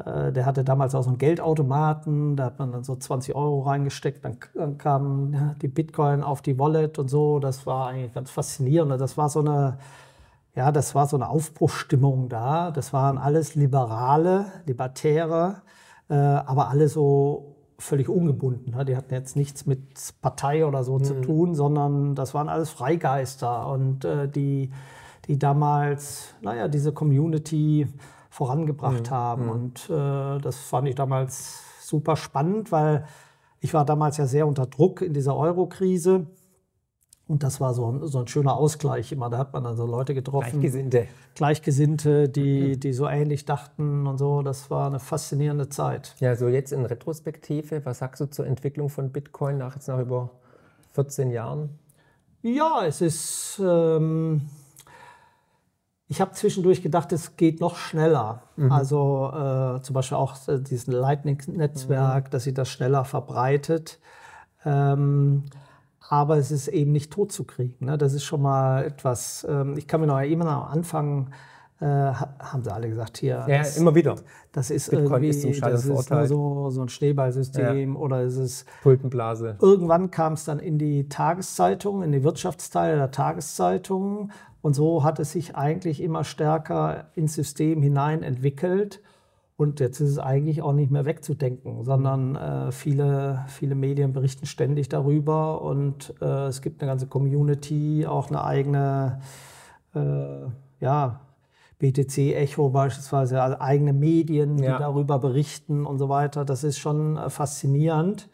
[0.04, 3.62] Äh, der hatte damals auch so einen Geldautomaten, da hat man dann so 20 Euro
[3.62, 7.40] reingesteckt, dann, kamen die Bitcoin auf die Wallet und so.
[7.40, 9.00] Das war eigentlich ganz faszinierend.
[9.00, 9.80] Das war so eine,
[10.56, 12.72] ja, das war so eine Aufbruchstimmung da.
[12.72, 15.62] Das waren alles Liberale, Libertäre,
[16.10, 18.76] äh, aber alle so völlig ungebunden.
[18.76, 18.86] Ne?
[18.86, 19.80] Die hatten jetzt nichts mit
[20.22, 21.04] Partei oder so mhm.
[21.04, 24.72] zu tun, sondern das waren alles Freigeister und äh, die,
[25.28, 27.88] die damals, naja, diese Community
[28.38, 29.16] vorangebracht mhm.
[29.16, 29.44] haben.
[29.46, 29.50] Mhm.
[29.50, 33.06] Und äh, das fand ich damals super spannend, weil
[33.60, 36.28] ich war damals ja sehr unter Druck in dieser Euro-Krise.
[37.28, 39.32] Und das war so ein, so ein schöner Ausgleich immer.
[39.32, 40.52] Da hat man dann so Leute getroffen.
[40.52, 41.08] Gleichgesinnte.
[41.34, 42.80] Gleichgesinnte, die, mhm.
[42.80, 44.44] die so ähnlich dachten und so.
[44.44, 46.16] Das war eine faszinierende Zeit.
[46.20, 50.00] Ja, so jetzt in Retrospektive, was sagst du zur Entwicklung von Bitcoin nach jetzt nach
[50.00, 50.30] über
[50.92, 51.80] 14 Jahren?
[52.44, 53.60] Ja, es ist.
[53.66, 54.48] Ähm,
[56.10, 58.44] ich habe zwischendurch gedacht, es geht noch schneller.
[58.56, 58.72] Mhm.
[58.72, 62.30] Also äh, zum Beispiel auch äh, diesen Lightning-Netzwerk, mhm.
[62.30, 64.00] dass sich das schneller verbreitet.
[64.64, 65.44] Ähm,
[66.10, 67.86] aber es ist eben nicht tot zu kriegen.
[67.86, 67.98] Ne?
[67.98, 69.46] Das ist schon mal etwas.
[69.50, 71.32] Ähm, ich kann mir noch erinnern, am Anfang
[71.82, 73.46] äh, haben sie alle gesagt, hier.
[73.48, 74.16] Ja, das, immer wieder.
[74.54, 78.00] Das ist Bitcoin irgendwie, ist zum das ist nur so, so ein Schneeballsystem ja.
[78.00, 78.66] oder ist es.
[78.82, 79.58] Tulpenblase.
[79.62, 84.32] Irgendwann kam es dann in die Tageszeitung, in die Wirtschaftsteile der Tageszeitungen
[84.68, 89.02] und so hat es sich eigentlich immer stärker ins System hinein entwickelt.
[89.56, 94.46] Und jetzt ist es eigentlich auch nicht mehr wegzudenken, sondern äh, viele, viele Medien berichten
[94.46, 99.22] ständig darüber und äh, es gibt eine ganze Community, auch eine eigene
[99.96, 100.50] äh,
[100.82, 101.22] ja,
[101.80, 104.80] BTC Echo beispielsweise, also eigene Medien, die ja.
[104.80, 106.44] darüber berichten und so weiter.
[106.44, 108.28] Das ist schon äh, faszinierend.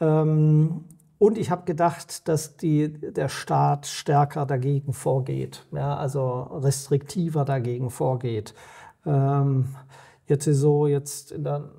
[0.00, 0.84] Ähm,
[1.18, 7.90] und ich habe gedacht, dass die, der Staat stärker dagegen vorgeht, ja, also restriktiver dagegen
[7.90, 8.54] vorgeht.
[9.04, 9.74] Ähm,
[10.26, 11.70] jetzt ist so, jetzt der,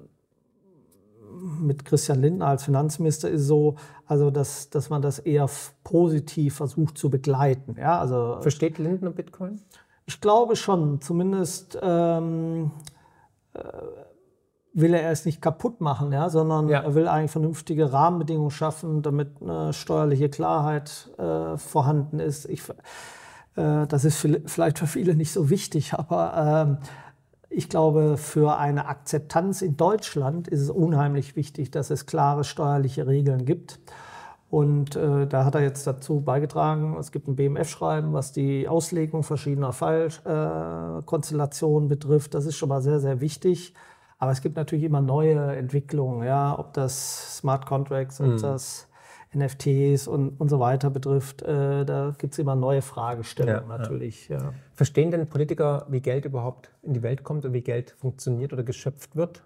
[1.60, 3.76] mit Christian Lindner als Finanzminister ist so,
[4.06, 5.50] also dass, dass man das eher
[5.84, 7.76] positiv versucht zu begleiten.
[7.80, 9.62] Ja, also, Versteht Lindner Bitcoin?
[10.06, 12.72] Ich glaube schon, zumindest ähm,
[13.54, 13.62] äh,
[14.74, 16.82] will er es nicht kaputt machen, ja, sondern ja.
[16.82, 22.48] er will eigentlich vernünftige Rahmenbedingungen schaffen, damit eine steuerliche Klarheit äh, vorhanden ist.
[22.48, 22.62] Ich,
[23.56, 26.86] äh, das ist vielleicht für viele nicht so wichtig, aber äh,
[27.50, 33.08] ich glaube, für eine Akzeptanz in Deutschland ist es unheimlich wichtig, dass es klare steuerliche
[33.08, 33.80] Regeln gibt.
[34.52, 39.22] Und äh, da hat er jetzt dazu beigetragen, es gibt ein BMF-Schreiben, was die Auslegung
[39.24, 42.34] verschiedener Fallkonstellationen äh, betrifft.
[42.34, 43.76] Das ist schon mal sehr, sehr wichtig.
[44.20, 48.42] Aber es gibt natürlich immer neue Entwicklungen, ja, ob das Smart Contracts, ob mhm.
[48.42, 48.90] das
[49.34, 51.42] NFTs und, und so weiter betrifft.
[51.42, 54.28] Äh, da gibt es immer neue Fragestellungen ja, natürlich.
[54.28, 54.38] Ja.
[54.38, 54.54] Ja.
[54.74, 58.64] Verstehen denn Politiker, wie Geld überhaupt in die Welt kommt und wie Geld funktioniert oder
[58.64, 59.44] geschöpft wird?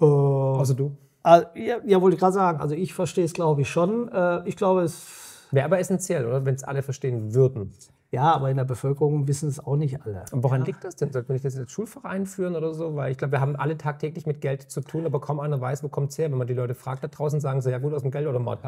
[0.00, 0.96] Äh, also du?
[1.24, 2.60] Äh, ja, ja, wollte ich gerade sagen.
[2.60, 4.08] Also ich verstehe es, glaube ich, schon.
[4.12, 6.44] Äh, ich glaube, es wäre aber essentiell, oder?
[6.44, 7.72] Wenn es alle verstehen würden.
[8.12, 10.26] Ja, aber in der Bevölkerung wissen es auch nicht alle.
[10.32, 10.66] Und woran ja.
[10.66, 11.10] liegt das denn?
[11.10, 12.94] Sollte man nicht das als Schulfach einführen oder so?
[12.94, 15.82] Weil ich glaube, wir haben alle tagtäglich mit Geld zu tun, aber kaum einer weiß,
[15.82, 16.30] wo kommt es her.
[16.30, 18.38] Wenn man die Leute fragt da draußen, sagen sie, ja gut, aus dem Geld oder
[18.38, 18.60] Mord.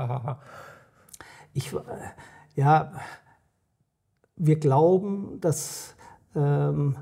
[1.52, 1.78] ich, äh,
[2.54, 2.92] ja,
[4.36, 5.94] wir glauben, dass,
[6.34, 6.96] ähm,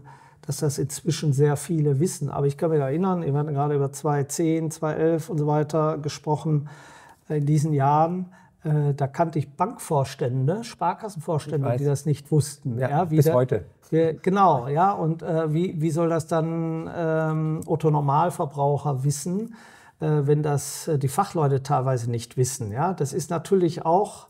[0.45, 2.29] dass das inzwischen sehr viele wissen.
[2.29, 6.69] Aber ich kann mich erinnern, wir hatten gerade über 2010, 2011 und so weiter gesprochen
[7.29, 8.33] in diesen Jahren
[8.65, 12.79] äh, da kannte ich Bankvorstände, Sparkassenvorstände, die das nicht wussten.
[12.79, 13.65] Ja, ja bis der, heute.
[13.91, 14.93] Wir, genau, ja.
[14.93, 19.55] Und äh, wie, wie soll das dann ähm, Otto Normalverbraucher wissen,
[20.01, 22.73] äh, wenn das äh, die Fachleute teilweise nicht wissen?
[22.73, 24.29] Ja, das ist natürlich auch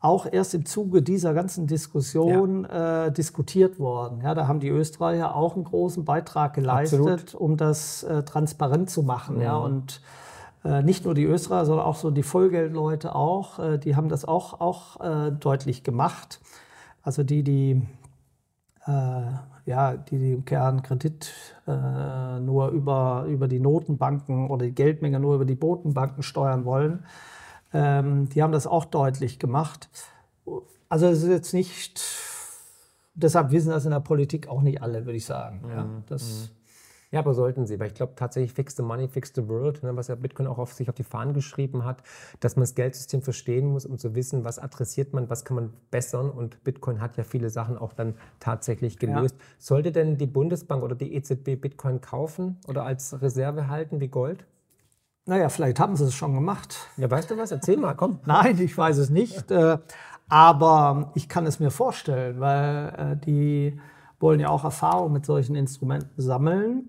[0.00, 3.06] auch erst im Zuge dieser ganzen Diskussion ja.
[3.06, 4.20] äh, diskutiert worden.
[4.22, 7.34] Ja, da haben die Österreicher auch einen großen Beitrag geleistet, Absolut.
[7.34, 9.36] um das äh, transparent zu machen.
[9.36, 9.42] Mhm.
[9.42, 10.02] Ja, und
[10.82, 14.60] nicht nur die Österreicher, sondern auch so die Vollgeldleute auch, äh, die haben das auch,
[14.60, 16.40] auch äh, deutlich gemacht.
[17.02, 17.82] Also die, die,
[18.86, 21.32] ja, die, die im Kern Kredit
[21.66, 27.04] nur über, über die Notenbanken oder die Geldmenge nur über die Botenbanken steuern wollen,
[27.74, 29.88] ähm, die haben das auch deutlich gemacht.
[30.88, 32.00] Also es ist jetzt nicht,
[33.14, 35.62] deshalb wissen das in der Politik auch nicht alle, würde ich sagen.
[35.68, 36.04] Ja, mhm.
[36.06, 36.63] das, mhm.
[37.14, 39.96] Ja, aber sollten sie, weil ich glaube tatsächlich fix the money, fix the world, ne,
[39.96, 42.02] was ja Bitcoin auch auf sich auf die Fahnen geschrieben hat,
[42.40, 45.72] dass man das Geldsystem verstehen muss, um zu wissen, was adressiert man, was kann man
[45.92, 49.36] bessern und Bitcoin hat ja viele Sachen auch dann tatsächlich gelöst.
[49.38, 49.44] Ja.
[49.58, 54.44] Sollte denn die Bundesbank oder die EZB Bitcoin kaufen oder als Reserve halten wie Gold?
[55.24, 56.76] Naja, vielleicht haben sie es schon gemacht.
[56.96, 57.52] Ja, weißt du was?
[57.52, 58.18] Erzähl mal, komm.
[58.26, 59.52] Nein, ich weiß es nicht.
[59.52, 59.78] Äh,
[60.28, 63.78] aber ich kann es mir vorstellen, weil äh, die
[64.24, 66.88] wollen ja auch Erfahrung mit solchen Instrumenten sammeln.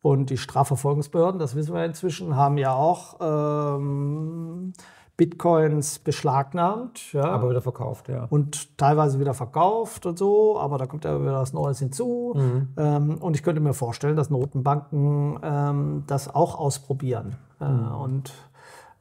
[0.00, 4.72] Und die Strafverfolgungsbehörden, das wissen wir inzwischen, haben ja auch ähm,
[5.16, 7.12] Bitcoins beschlagnahmt.
[7.12, 7.24] Ja.
[7.24, 8.26] Aber wieder verkauft, ja.
[8.30, 12.34] Und teilweise wieder verkauft und so, aber da kommt ja wieder was Neues hinzu.
[12.36, 12.68] Mhm.
[12.76, 17.34] Ähm, und ich könnte mir vorstellen, dass Notenbanken ähm, das auch ausprobieren.
[17.60, 17.80] Äh, mhm.
[17.80, 18.32] Äh, und,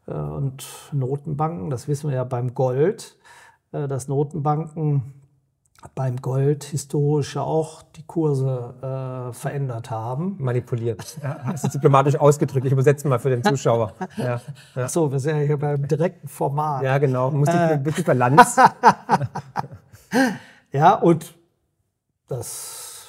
[0.08, 3.18] äh, und Notenbanken, das wissen wir ja beim Gold,
[3.72, 5.14] äh, dass Notenbanken
[5.94, 10.36] beim Gold historisch ja auch die Kurse äh, verändert haben.
[10.40, 11.18] Manipuliert.
[11.22, 12.66] Ja, das ist diplomatisch ausgedrückt.
[12.66, 13.94] Ich übersetze mal für den Zuschauer.
[14.18, 14.42] Ja,
[14.76, 14.84] ja.
[14.84, 16.84] Achso, wir sind ja hier beim direkten Format.
[16.84, 17.32] Ja, genau.
[17.32, 17.78] Muss ich äh.
[17.78, 18.60] bisschen Balance.
[20.72, 21.36] ja, und
[22.28, 23.08] das.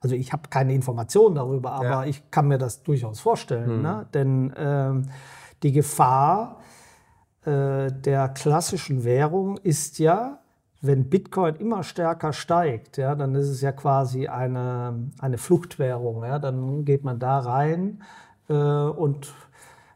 [0.00, 2.04] Also ich habe keine Informationen darüber, aber ja.
[2.04, 3.66] ich kann mir das durchaus vorstellen.
[3.66, 3.82] Hm.
[3.82, 4.06] Ne?
[4.12, 5.10] Denn ähm,
[5.62, 6.58] die Gefahr
[7.44, 10.39] äh, der klassischen Währung ist ja,
[10.80, 16.24] wenn Bitcoin immer stärker steigt, ja, dann ist es ja quasi eine, eine Fluchtwährung.
[16.24, 18.02] Ja, dann geht man da rein
[18.48, 19.32] äh, und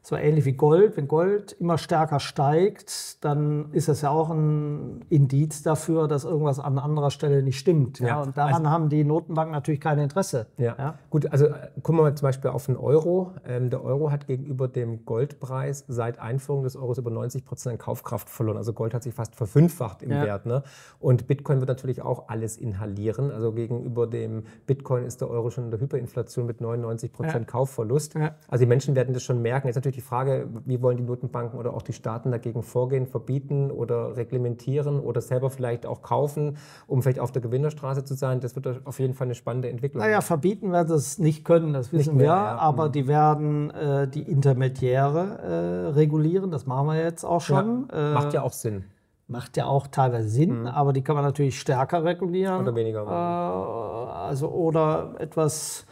[0.06, 0.98] so ähnlich wie Gold.
[0.98, 6.58] Wenn Gold immer stärker steigt, dann ist das ja auch ein Indiz dafür, dass irgendwas
[6.58, 8.00] an anderer Stelle nicht stimmt.
[8.00, 8.06] Ja?
[8.06, 10.46] ja und daran also, haben die Notenbanken natürlich kein Interesse.
[10.58, 10.76] Ja.
[10.78, 10.98] ja.
[11.08, 13.32] Gut, also äh, gucken wir mal zum Beispiel auf den Euro.
[13.46, 17.78] Ähm, der Euro hat gegenüber dem Goldpreis seit Einführung des Euros über 90 Prozent an
[17.78, 18.58] Kaufkraft verloren.
[18.58, 20.22] Also Gold hat sich fast verfünffacht im ja.
[20.22, 20.44] Wert.
[20.44, 20.64] Ne?
[21.00, 23.30] Und Bitcoin wird natürlich auch alles inhalieren.
[23.30, 28.14] Also gegenüber dem Bitcoin ist der Euro schon in der Hyperinflation mit 99 Prozent Kaufverlust.
[28.48, 29.68] Also die Menschen werden das schon merken.
[29.68, 33.06] Jetzt natürlich natürlich die Frage, wie wollen die Notenbanken oder auch die Staaten dagegen vorgehen,
[33.06, 38.40] verbieten oder reglementieren oder selber vielleicht auch kaufen, um vielleicht auf der Gewinnerstraße zu sein.
[38.40, 40.02] Das wird auf jeden Fall eine spannende Entwicklung.
[40.02, 42.56] Naja, verbieten werden sie es nicht können, das wissen mehr, wir, ja.
[42.56, 42.92] aber mhm.
[42.92, 47.88] die werden äh, die Intermediäre äh, regulieren, das machen wir jetzt auch schon.
[47.92, 48.84] Ja, macht ja auch Sinn.
[49.26, 50.66] Macht ja auch teilweise Sinn, mhm.
[50.66, 52.60] aber die kann man natürlich stärker regulieren.
[52.60, 53.04] Oder weniger.
[53.04, 55.86] Äh, also, oder etwas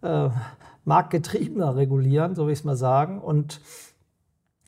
[0.00, 0.30] äh,
[0.88, 3.20] marktgetriebener regulieren, so will ich es mal sagen.
[3.20, 3.60] Und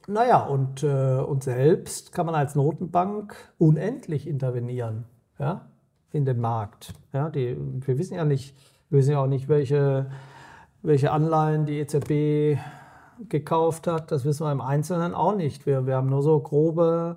[0.06, 5.04] naja, und, äh, und selbst kann man als Notenbank unendlich intervenieren
[5.38, 5.68] ja,
[6.12, 6.92] in den Markt.
[7.12, 8.54] Ja, die, wir wissen ja nicht,
[8.90, 10.10] wir wissen ja auch nicht, welche,
[10.82, 12.60] welche Anleihen die EZB
[13.28, 14.12] gekauft hat.
[14.12, 15.66] Das wissen wir im Einzelnen auch nicht.
[15.66, 17.16] Wir, wir haben nur so grobe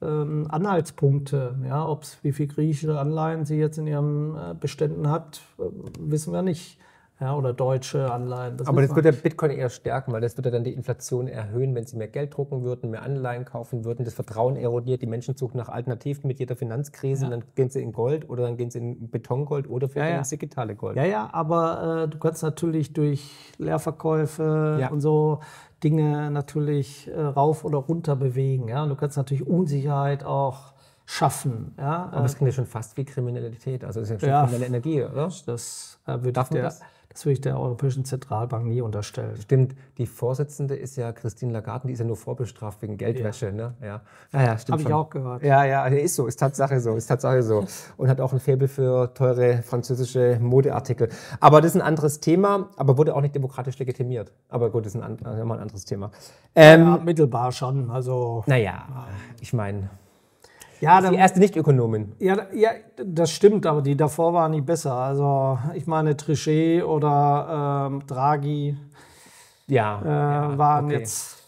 [0.00, 1.56] ähm, Anhaltspunkte.
[1.66, 5.62] Ja, ob's, wie viel griechische Anleihen sie jetzt in ihren äh, Beständen hat, äh,
[5.98, 6.78] wissen wir nicht.
[7.22, 8.56] Ja, oder deutsche Anleihen.
[8.56, 11.72] Das Aber das würde der Bitcoin eher stärken, weil das würde dann die Inflation erhöhen,
[11.72, 14.04] wenn sie mehr Geld drucken würden, mehr Anleihen kaufen würden.
[14.04, 17.26] Das Vertrauen erodiert, die Menschen suchen nach Alternativen mit jeder Finanzkrise.
[17.26, 17.30] Ja.
[17.30, 20.18] Dann gehen sie in Gold oder dann gehen sie in Betongold oder vielleicht ja, ja.
[20.18, 20.96] ins digitale Gold.
[20.96, 24.88] Ja, ja, aber äh, du kannst natürlich durch Leerverkäufe ja.
[24.88, 25.38] und so
[25.84, 28.66] Dinge natürlich äh, rauf oder runter bewegen.
[28.66, 28.82] Ja?
[28.82, 30.72] Und du kannst natürlich Unsicherheit auch
[31.04, 31.74] schaffen.
[31.78, 32.10] Ja?
[32.10, 33.84] Aber es klingt ja schon fast wie Kriminalität.
[33.84, 35.30] Also es ist ja schon ja, kriminelle Energie, oder?
[35.46, 36.80] Das äh, würde ich der, das?
[37.12, 39.36] Das würde ich der Europäischen Zentralbank nie unterstellen.
[39.40, 39.74] Stimmt.
[39.98, 43.46] Die Vorsitzende ist ja Christine Lagarde, die ist ja nur vorbestraft wegen Geldwäsche.
[43.46, 43.74] Ja, ne?
[43.80, 44.00] ja.
[44.32, 44.80] ja, ja stimmt.
[44.80, 45.42] Habe ich auch gehört.
[45.42, 47.66] Ja, ja, ist so, ist Tatsache so, ist Tatsache so.
[47.96, 51.08] Und hat auch ein Faible für teure französische Modeartikel.
[51.40, 54.32] Aber das ist ein anderes Thema, aber wurde auch nicht demokratisch legitimiert.
[54.48, 56.10] Aber gut, das ist ein, ein anderes Thema.
[56.54, 57.90] Ähm, ja, mittelbar schon.
[57.90, 58.84] Also, naja,
[59.40, 59.90] ich meine.
[60.82, 62.12] Ja, dann, die erste Nicht-Ökonomin.
[62.18, 64.92] Ja, ja, das stimmt, aber die davor waren nicht besser.
[64.94, 68.76] Also ich meine, Trichet oder ähm, Draghi
[69.68, 70.98] ja, äh, ja, waren okay.
[70.98, 71.41] jetzt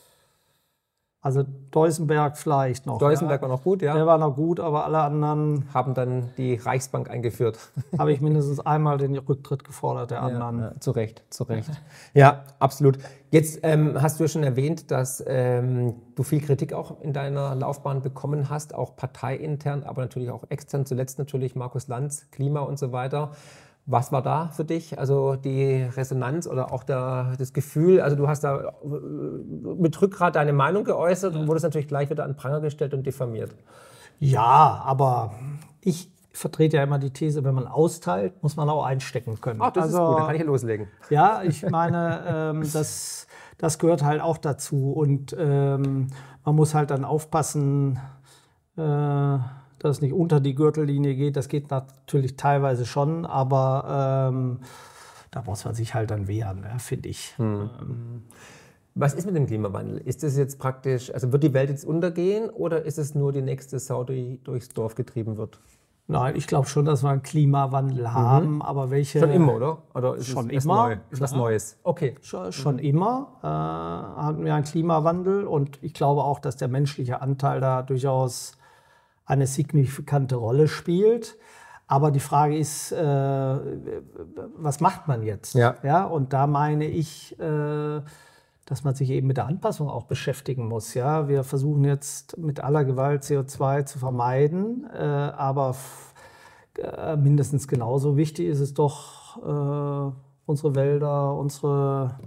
[1.24, 2.98] also Deusenberg vielleicht noch.
[2.98, 3.48] Deusenberg ja.
[3.48, 3.94] war noch gut, ja.
[3.94, 5.66] Der war noch gut, aber alle anderen.
[5.72, 7.58] Haben dann die Reichsbank eingeführt.
[7.98, 10.60] Habe ich mindestens einmal den Rücktritt gefordert, der anderen.
[10.60, 11.70] Ja, zu Recht, zu Recht.
[12.12, 12.98] Ja, absolut.
[13.30, 17.54] Jetzt ähm, hast du ja schon erwähnt, dass ähm, du viel Kritik auch in deiner
[17.54, 20.84] Laufbahn bekommen hast, auch parteiintern, aber natürlich auch extern.
[20.84, 23.32] Zuletzt natürlich Markus Lanz, Klima und so weiter.
[23.87, 24.99] Was war da für dich?
[24.99, 28.87] Also die Resonanz oder auch der, das Gefühl, also du hast da äh,
[29.77, 33.55] mit Rückgrat deine Meinung geäußert und wurdest natürlich gleich wieder an Pranger gestellt und diffamiert.
[34.20, 35.35] Ja, aber
[35.83, 39.61] ich vertrete ja immer die These, wenn man austeilt, muss man auch einstecken können.
[39.62, 40.88] Ach, das also, ist gut, dann kann ich ja loslegen.
[41.11, 43.27] Ja, ich meine, ähm, das,
[43.59, 46.09] das gehört halt auch dazu und ähm,
[46.44, 48.01] man muss halt dann aufpassen,
[48.77, 49.38] äh,
[49.85, 51.37] dass es nicht unter die Gürtellinie geht.
[51.37, 54.61] Das geht natürlich teilweise schon, aber ähm,
[55.31, 57.37] da muss man sich halt dann wehren, ja, finde ich.
[57.37, 57.70] Hm.
[57.81, 58.23] Ähm,
[58.94, 59.99] was ist mit dem Klimawandel?
[59.99, 63.42] Ist das jetzt praktisch, also wird die Welt jetzt untergehen oder ist es nur die
[63.42, 65.61] nächste Sau, die durchs Dorf getrieben wird?
[66.07, 68.12] Nein, ich glaube schon, dass wir einen Klimawandel mhm.
[68.12, 69.20] haben, aber welche.
[69.20, 69.79] Schon immer, oder?
[69.94, 70.88] Oder ist schon es immer?
[70.88, 70.97] Neu?
[71.11, 71.79] Ist was Neues?
[71.83, 72.14] Okay.
[72.20, 72.81] Schon, schon mhm.
[72.81, 77.83] immer äh, hatten wir einen Klimawandel und ich glaube auch, dass der menschliche Anteil da
[77.83, 78.53] durchaus
[79.24, 81.37] eine signifikante Rolle spielt.
[81.87, 83.58] Aber die Frage ist, äh,
[84.56, 85.54] was macht man jetzt?
[85.54, 85.76] Ja.
[85.82, 88.00] ja und da meine ich, äh,
[88.64, 90.94] dass man sich eben mit der Anpassung auch beschäftigen muss.
[90.94, 95.76] Ja, wir versuchen jetzt mit aller Gewalt CO2 zu vermeiden, äh, aber
[96.78, 100.12] äh, mindestens genauso wichtig ist es doch, äh,
[100.46, 102.18] unsere Wälder, unsere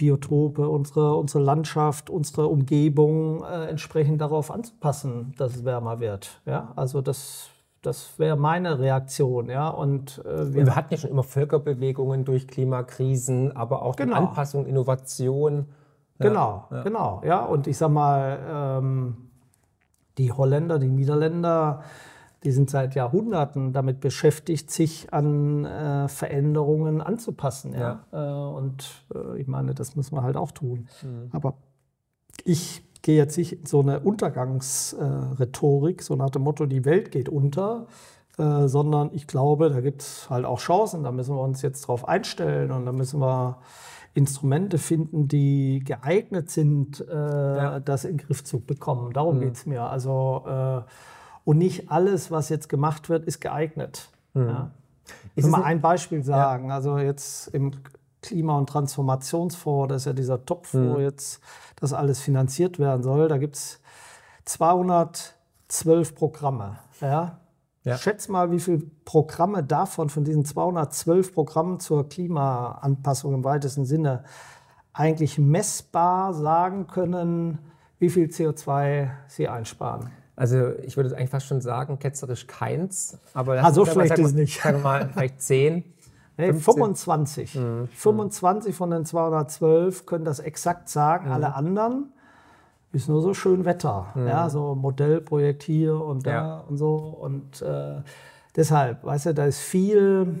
[0.00, 6.40] Biotope, unsere, unsere Landschaft, unsere Umgebung äh, entsprechend darauf anzupassen, dass es wärmer wird.
[6.46, 6.72] Ja?
[6.74, 7.50] Also das,
[7.82, 9.50] das wäre meine Reaktion.
[9.50, 9.68] Ja?
[9.68, 14.16] Und, äh, wir, wir hatten ja schon immer Völkerbewegungen durch Klimakrisen, aber auch genau.
[14.16, 15.66] Anpassung, Innovation.
[16.18, 16.82] Genau, ja.
[16.82, 17.20] genau.
[17.22, 17.40] Ja?
[17.44, 19.16] Und ich sage mal, ähm,
[20.16, 21.82] die Holländer, die Niederländer,
[22.44, 27.74] die sind seit Jahrhunderten damit beschäftigt, sich an äh, Veränderungen anzupassen.
[27.74, 28.06] Ja?
[28.12, 28.12] ja.
[28.12, 30.88] Äh, und äh, ich meine, das müssen wir halt auch tun.
[31.02, 31.28] Mhm.
[31.32, 31.58] Aber
[32.44, 37.28] ich gehe jetzt nicht in so eine Untergangsrhetorik, so nach dem Motto, die Welt geht
[37.28, 37.86] unter,
[38.38, 41.82] äh, sondern ich glaube, da gibt es halt auch Chancen, da müssen wir uns jetzt
[41.82, 43.58] drauf einstellen und da müssen wir
[44.12, 47.78] Instrumente finden, die geeignet sind, äh, ja.
[47.80, 49.12] das in den Griff zu bekommen.
[49.12, 49.40] Darum mhm.
[49.40, 49.82] geht es mir.
[49.82, 50.80] Also äh,
[51.44, 54.10] und nicht alles, was jetzt gemacht wird, ist geeignet.
[54.34, 54.48] Mhm.
[54.48, 54.70] Ja.
[55.34, 56.68] Ich will mal ein Beispiel sagen.
[56.68, 56.74] Ja.
[56.74, 57.72] Also jetzt im
[58.22, 60.94] Klima- und Transformationsfonds, das ist ja dieser Topf, mhm.
[60.94, 61.40] wo jetzt
[61.76, 63.28] das alles finanziert werden soll.
[63.28, 63.80] Da gibt es
[64.44, 66.78] 212 Programme.
[67.00, 67.40] Ja?
[67.84, 67.96] Ja.
[67.96, 74.24] Schätz mal, wie viele Programme davon, von diesen 212 Programmen zur Klimaanpassung im weitesten Sinne,
[74.92, 77.58] eigentlich messbar sagen können,
[77.98, 80.10] wie viel CO2 sie einsparen?
[80.40, 83.18] Also ich würde eigentlich fast schon sagen, ketzerisch keins.
[83.34, 84.62] Aber ah, so schlecht ist es nicht.
[84.62, 85.84] Sagen mal, vielleicht 10.
[86.38, 87.56] Nee, 25.
[87.56, 87.88] Mhm.
[87.92, 91.26] 25 von den 212 können das exakt sagen.
[91.26, 91.32] Mhm.
[91.32, 92.14] Alle anderen
[92.92, 94.06] ist nur so schön Wetter.
[94.14, 94.26] Mhm.
[94.26, 96.64] Ja, so Modellprojekt hier und da ja.
[96.66, 96.94] und so.
[96.96, 97.96] Und äh,
[98.56, 100.40] deshalb, weißt du, da ist viel,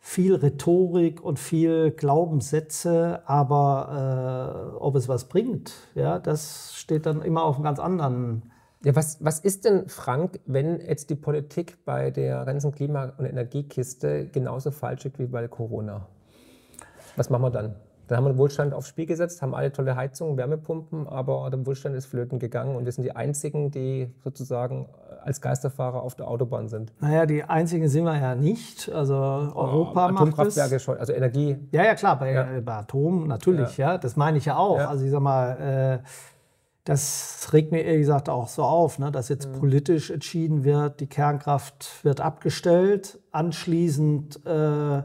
[0.00, 7.22] viel Rhetorik und viel Glaubenssätze, aber äh, ob es was bringt, ja, das steht dann
[7.22, 8.51] immer auf einem ganz anderen
[8.84, 13.26] ja, was, was ist denn, Frank, wenn jetzt die Politik bei der ganzen Klima- und
[13.26, 16.06] Energiekiste genauso falsch ist wie bei Corona?
[17.16, 17.74] Was machen wir dann?
[18.08, 21.64] Dann haben wir den Wohlstand aufs Spiel gesetzt, haben alle tolle Heizungen, Wärmepumpen, aber der
[21.64, 24.88] Wohlstand ist flöten gegangen und wir sind die Einzigen, die sozusagen
[25.24, 26.92] als Geisterfahrer auf der Autobahn sind.
[27.00, 28.90] Naja, die Einzigen sind wir ja nicht.
[28.90, 31.56] Also Europa oh, Atomkraftwerke schon, also Energie.
[31.70, 32.46] Ja, ja, klar, bei, ja.
[32.60, 33.92] bei Atom natürlich, ja.
[33.92, 33.98] ja.
[33.98, 34.78] Das meine ich ja auch.
[34.78, 34.88] Ja.
[34.88, 36.06] Also ich sag mal, äh,
[36.84, 39.58] das regt mir ehrlich gesagt auch so auf, ne, dass jetzt mhm.
[39.60, 45.02] politisch entschieden wird, die Kernkraft wird abgestellt, anschließend äh,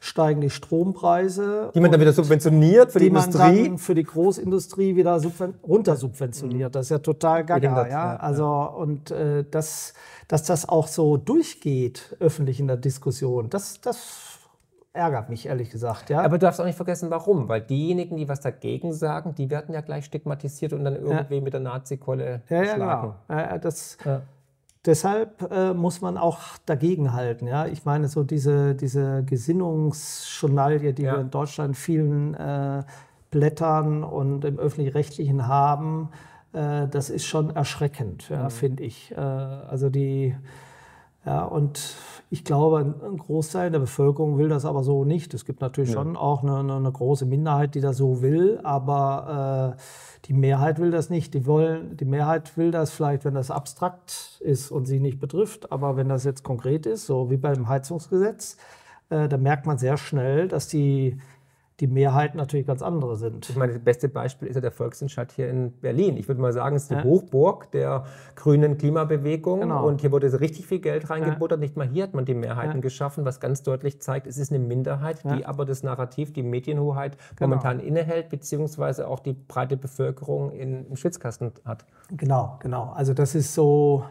[0.00, 1.70] steigen die Strompreise.
[1.74, 3.38] Die man dann wieder subventioniert für die, die Industrie?
[3.38, 5.20] Die man dann für die Großindustrie wieder
[5.62, 6.70] runtersubventioniert.
[6.70, 6.72] Mhm.
[6.72, 7.88] Das ist ja total gaga.
[7.88, 8.16] Ja?
[8.16, 9.94] Also, und äh, das,
[10.26, 14.31] dass das auch so durchgeht, öffentlich in der Diskussion, das, das
[14.92, 16.10] ärgert mich, ehrlich gesagt.
[16.10, 16.20] Ja?
[16.20, 17.48] Aber du darfst auch nicht vergessen, warum.
[17.48, 21.40] Weil diejenigen, die was dagegen sagen, die werden ja gleich stigmatisiert und dann irgendwie ja.
[21.40, 23.14] mit der Nazi-Kolle ja, geschlagen.
[23.28, 23.58] Ja, genau.
[23.58, 24.22] das, ja.
[24.84, 27.46] Deshalb äh, muss man auch dagegen halten.
[27.46, 27.66] Ja?
[27.66, 32.82] Ich meine, so diese, diese Gesinnungsjournalie, die wir in Deutschland vielen äh,
[33.30, 36.10] Blättern und im Öffentlich-Rechtlichen haben,
[36.52, 38.50] äh, das ist schon erschreckend, mhm.
[38.50, 39.12] finde ich.
[39.12, 40.34] Äh, also die
[41.24, 41.94] ja, und
[42.30, 45.34] ich glaube, ein Großteil der Bevölkerung will das aber so nicht.
[45.34, 45.96] Es gibt natürlich ja.
[45.96, 49.80] schon auch eine, eine, große Minderheit, die das so will, aber äh,
[50.24, 51.34] die Mehrheit will das nicht.
[51.34, 55.70] Die, wollen, die Mehrheit will das vielleicht, wenn das abstrakt ist und sie nicht betrifft,
[55.70, 58.56] aber wenn das jetzt konkret ist, so wie beim Heizungsgesetz,
[59.10, 61.18] äh, da merkt man sehr schnell, dass die
[61.82, 63.50] die Mehrheit natürlich ganz andere sind.
[63.50, 66.16] Ich meine, das beste Beispiel ist ja der Volksentscheid hier in Berlin.
[66.16, 67.02] Ich würde mal sagen, es ist die ja.
[67.02, 68.04] Hochburg der
[68.36, 69.62] grünen Klimabewegung.
[69.62, 69.84] Genau.
[69.84, 71.58] Und hier wurde richtig viel Geld reingebuttert.
[71.58, 71.62] Ja.
[71.62, 72.80] Nicht mal hier hat man die Mehrheiten ja.
[72.80, 77.16] geschaffen, was ganz deutlich zeigt, es ist eine Minderheit, die aber das Narrativ, die Medienhoheit
[77.34, 77.48] genau.
[77.48, 81.84] momentan innehält, beziehungsweise auch die breite Bevölkerung in, im Schwitzkasten hat.
[82.12, 82.92] Genau, genau.
[82.94, 84.04] Also das ist so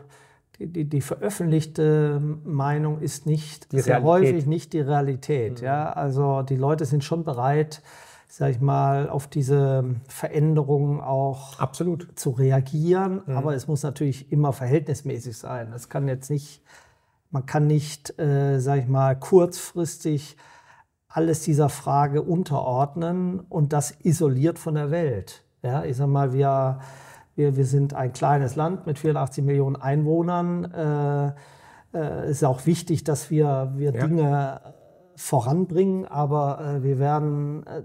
[0.67, 4.33] die, die, veröffentlichte Meinung ist nicht die sehr Realität.
[4.33, 5.59] häufig nicht die Realität.
[5.61, 5.65] Mhm.
[5.65, 5.91] Ja?
[5.93, 7.81] Also die Leute sind schon bereit,
[8.27, 12.07] sag ich mal, auf diese Veränderungen auch Absolut.
[12.15, 13.21] zu reagieren.
[13.25, 13.37] Mhm.
[13.37, 15.69] Aber es muss natürlich immer verhältnismäßig sein.
[15.71, 16.61] Das kann jetzt nicht,
[17.29, 20.37] man kann nicht, äh, sag ich mal, kurzfristig
[21.07, 25.43] alles dieser Frage unterordnen und das isoliert von der Welt.
[25.61, 26.79] Ja, ich sag mal, wir
[27.41, 30.65] wir, wir sind ein kleines Land mit 84 Millionen Einwohnern.
[30.71, 31.27] Äh,
[31.97, 34.05] äh, es ist auch wichtig, dass wir, wir ja.
[34.05, 34.61] Dinge
[35.15, 37.81] voranbringen, aber äh, wir werden äh,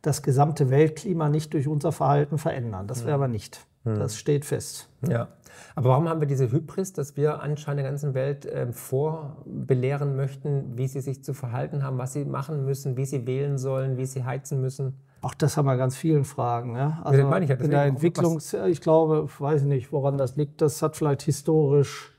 [0.00, 2.86] das gesamte Weltklima nicht durch unser Verhalten verändern.
[2.86, 3.66] Das werden wir nicht.
[3.82, 3.98] Hm.
[3.98, 4.88] Das steht fest.
[5.08, 5.28] Ja.
[5.74, 10.78] Aber warum haben wir diese Hybris, dass wir anscheinend der ganzen Welt äh, vorbelehren möchten,
[10.78, 14.06] wie sie sich zu verhalten haben, was sie machen müssen, wie sie wählen sollen, wie
[14.06, 15.00] sie heizen müssen?
[15.22, 16.76] Auch das haben wir ganz vielen Fragen.
[16.76, 17.00] Ja?
[17.04, 20.60] Also ja, ich, in der Entwicklung, ich glaube, ich weiß nicht, woran das liegt.
[20.60, 22.16] Das hat vielleicht historisch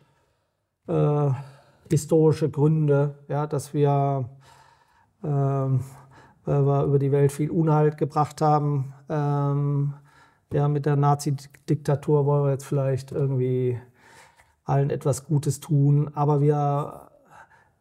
[0.88, 1.31] äh,
[1.89, 4.29] historische Gründe, ja, dass wir,
[5.23, 5.79] äh, weil
[6.45, 8.93] wir über die Welt viel Unhalt gebracht haben.
[9.10, 9.93] Ähm,
[10.51, 13.79] ja, mit der Nazi-Diktatur wollen wir jetzt vielleicht irgendwie
[14.63, 17.07] allen etwas Gutes tun, aber wir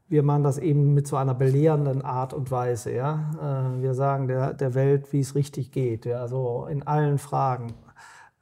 [0.09, 2.93] wir machen das eben mit so einer belehrenden Art und Weise.
[2.93, 3.75] Ja?
[3.79, 6.29] Äh, wir sagen der, der Welt, wie es richtig geht, ja?
[6.29, 7.75] so in allen Fragen.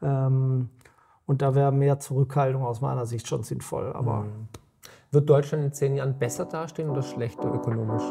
[0.03, 0.69] Ähm,
[1.27, 3.93] und da wäre mehr Zurückhaltung aus meiner Sicht schon sinnvoll.
[3.95, 4.49] Aber mhm.
[5.15, 8.03] Wird Deutschland in zehn Jahren besser dastehen oder schlechter ökonomisch?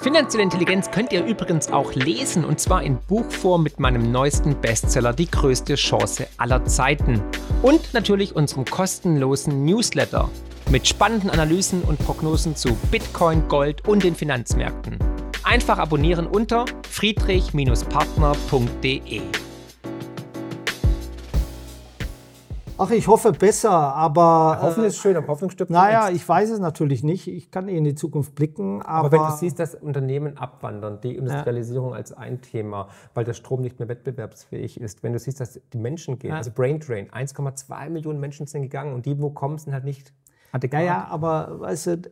[0.00, 5.12] Finanzielle Intelligenz könnt ihr übrigens auch lesen und zwar in Buchform mit meinem neuesten Bestseller
[5.12, 7.22] Die größte Chance aller Zeiten
[7.62, 10.28] und natürlich unserem kostenlosen Newsletter
[10.70, 14.98] mit spannenden Analysen und Prognosen zu Bitcoin, Gold und den Finanzmärkten.
[15.42, 19.22] Einfach abonnieren unter friedrich-partner.de.
[22.82, 24.58] Ach, ich hoffe besser, aber.
[24.62, 27.28] Hoffen ist schön, aber Hoffnung stirbt Naja, ich weiß es natürlich nicht.
[27.28, 28.80] Ich kann eh in die Zukunft blicken.
[28.80, 31.96] Aber, aber wenn du siehst, dass Unternehmen abwandern, die Industrialisierung ja.
[31.96, 35.78] als ein Thema, weil der Strom nicht mehr wettbewerbsfähig ist, wenn du siehst, dass die
[35.78, 36.38] Menschen gehen, ja.
[36.38, 40.14] also Brain Drain, 1,2 Millionen Menschen sind gegangen und die, wo kommen, sind halt nicht
[40.52, 40.80] adäquat.
[40.80, 42.02] Ja, ja, aber weißt du,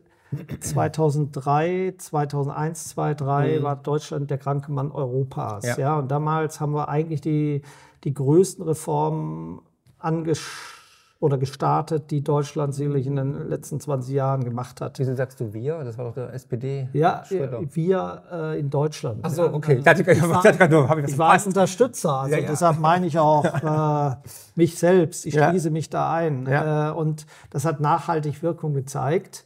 [0.59, 3.63] 2003, 2001, 2003 mhm.
[3.63, 5.65] war Deutschland der kranke Mann Europas.
[5.65, 5.77] Ja.
[5.77, 5.99] ja.
[5.99, 7.61] und damals haben wir eigentlich die,
[8.03, 9.61] die größten Reformen
[9.97, 10.78] angeschaut
[11.21, 14.99] oder gestartet, die Deutschland sicherlich in den letzten 20 Jahren gemacht hat.
[14.99, 15.83] Wieso sagst du wir?
[15.83, 16.87] Das war doch der SPD.
[16.93, 19.19] Ja, wir äh, in Deutschland.
[19.23, 19.81] Ach so, okay.
[19.83, 22.47] Ja, ich, ich, war, ich, ich war ein Unterstützer, also ja, ja.
[22.47, 23.43] deshalb meine ich auch
[24.13, 24.15] äh,
[24.55, 25.25] mich selbst.
[25.25, 26.47] Ich schließe mich da ein.
[26.47, 29.43] Äh, und das hat nachhaltig Wirkung gezeigt.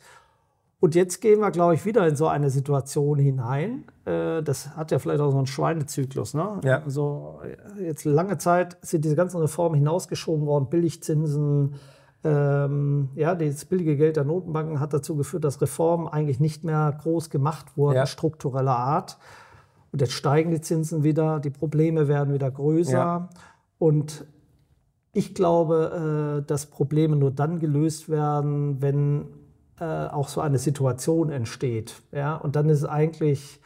[0.84, 3.86] Und jetzt gehen wir, glaube ich, wieder in so eine Situation hinein.
[4.04, 6.34] Äh, das hat ja vielleicht auch so einen Schweinezyklus.
[6.34, 6.60] Ne?
[6.66, 6.84] Ja.
[6.84, 7.40] Also
[7.80, 11.76] jetzt lange Zeit sind diese ganzen Reformen hinausgeschoben worden, Billigzinsen.
[12.26, 16.94] Ähm, ja, das billige Geld der Notenbanken hat dazu geführt, dass Reformen eigentlich nicht mehr
[17.02, 18.06] groß gemacht wurden, ja.
[18.06, 19.18] struktureller Art.
[19.94, 22.92] Und jetzt steigen die Zinsen wieder, die Probleme werden wieder größer.
[22.92, 23.30] Ja.
[23.80, 24.26] Und
[25.14, 29.43] ich glaube, äh, dass Probleme nur dann gelöst werden, wenn
[29.80, 32.02] äh, auch so eine Situation entsteht.
[32.12, 32.36] Ja?
[32.36, 33.60] Und dann ist es eigentlich,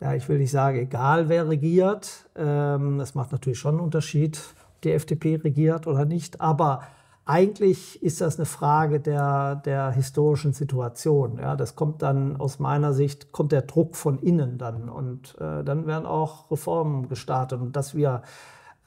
[0.00, 2.28] ja, ich will nicht sagen, egal wer regiert.
[2.36, 4.38] Ähm, das macht natürlich schon einen Unterschied,
[4.74, 6.40] ob die FDP regiert oder nicht.
[6.40, 6.82] Aber
[7.26, 11.38] eigentlich ist das eine Frage der, der historischen Situation.
[11.38, 14.90] Ja, das kommt dann aus meiner Sicht, kommt der Druck von innen dann.
[14.90, 17.62] Und äh, dann werden auch Reformen gestartet.
[17.62, 18.22] Und dass wir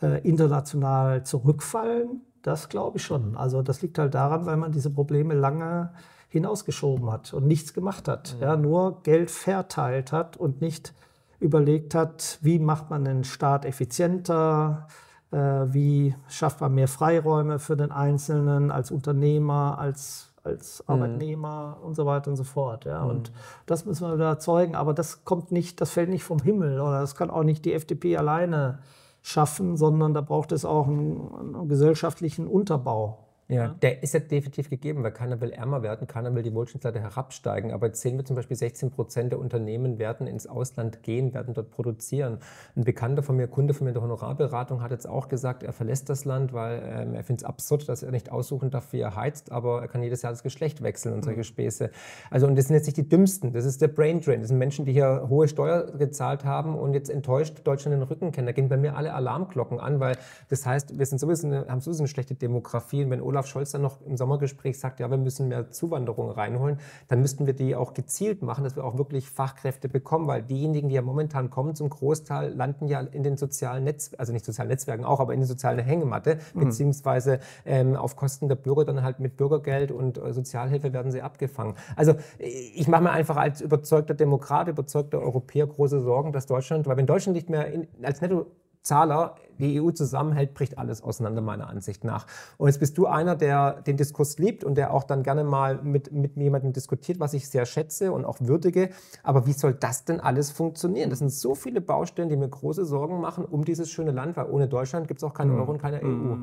[0.03, 3.35] äh, international zurückfallen, das glaube ich schon.
[3.35, 5.89] Also das liegt halt daran, weil man diese Probleme lange
[6.29, 8.35] hinausgeschoben hat und nichts gemacht hat.
[8.35, 8.41] Mhm.
[8.41, 10.93] Ja, nur Geld verteilt hat und nicht
[11.39, 14.87] überlegt hat, wie macht man den Staat effizienter,
[15.31, 20.93] äh, wie schafft man mehr Freiräume für den Einzelnen als Unternehmer, als, als mhm.
[20.93, 22.85] Arbeitnehmer und so weiter und so fort.
[22.85, 23.03] Ja.
[23.03, 23.09] Mhm.
[23.09, 23.31] Und
[23.65, 27.01] das müssen wir wieder erzeugen, aber das kommt nicht, das fällt nicht vom Himmel oder
[27.01, 28.79] das kann auch nicht die FDP alleine
[29.21, 33.26] schaffen, sondern da braucht es auch einen, einen gesellschaftlichen Unterbau.
[33.49, 36.99] Ja, der ist ja definitiv gegeben, weil keiner will ärmer werden, keiner will die Wohlstandsleiter
[36.99, 37.71] herabsteigen.
[37.71, 41.53] Aber jetzt sehen wir zum Beispiel, 16 Prozent der Unternehmen werden ins Ausland gehen, werden
[41.53, 42.39] dort produzieren.
[42.75, 45.71] Ein Bekannter von mir, Kunde von mir in der Honorarberatung, hat jetzt auch gesagt, er
[45.71, 48.99] verlässt das Land, weil ähm, er findet es absurd, dass er nicht aussuchen darf, wie
[48.99, 51.43] er heizt, aber er kann jedes Jahr das Geschlecht wechseln und solche mhm.
[51.43, 51.89] Späße.
[52.29, 54.41] Also, und das sind jetzt nicht die Dümmsten, das ist der Brain Drain.
[54.41, 58.33] Das sind Menschen, die hier hohe Steuer gezahlt haben und jetzt enttäuscht Deutschland den Rücken
[58.33, 58.47] kennen.
[58.47, 60.17] Da gehen bei mir alle Alarmglocken an, weil
[60.49, 63.05] das heißt, wir sind sowieso eine, haben sowieso eine schlechte Demografie.
[63.05, 66.79] Und wenn Olaf Scholz dann noch im Sommergespräch sagt, ja, wir müssen mehr Zuwanderung reinholen,
[67.07, 70.89] dann müssten wir die auch gezielt machen, dass wir auch wirklich Fachkräfte bekommen, weil diejenigen,
[70.89, 74.69] die ja momentan kommen, zum Großteil landen ja in den sozialen Netzwerken, also nicht sozialen
[74.69, 76.59] Netzwerken auch, aber in den sozialen Hängematte, mhm.
[76.61, 81.21] beziehungsweise ähm, auf Kosten der Bürger dann halt mit Bürgergeld und äh, Sozialhilfe werden sie
[81.21, 81.75] abgefangen.
[81.95, 86.97] Also ich mache mir einfach als überzeugter Demokrat, überzeugter Europäer große Sorgen, dass Deutschland, weil
[86.97, 88.47] wenn Deutschland nicht mehr in, als Netto
[88.87, 92.25] Zahler die EU zusammenhält, bricht alles auseinander, meiner Ansicht nach.
[92.57, 95.81] Und jetzt bist du einer, der den Diskurs liebt und der auch dann gerne mal
[95.81, 98.89] mit, mit jemandem diskutiert, was ich sehr schätze und auch würdige.
[99.23, 101.09] Aber wie soll das denn alles funktionieren?
[101.09, 104.49] Das sind so viele Baustellen, die mir große Sorgen machen um dieses schöne Land, weil
[104.49, 105.59] ohne Deutschland gibt es auch keinen mhm.
[105.59, 106.35] Euro und keine EU.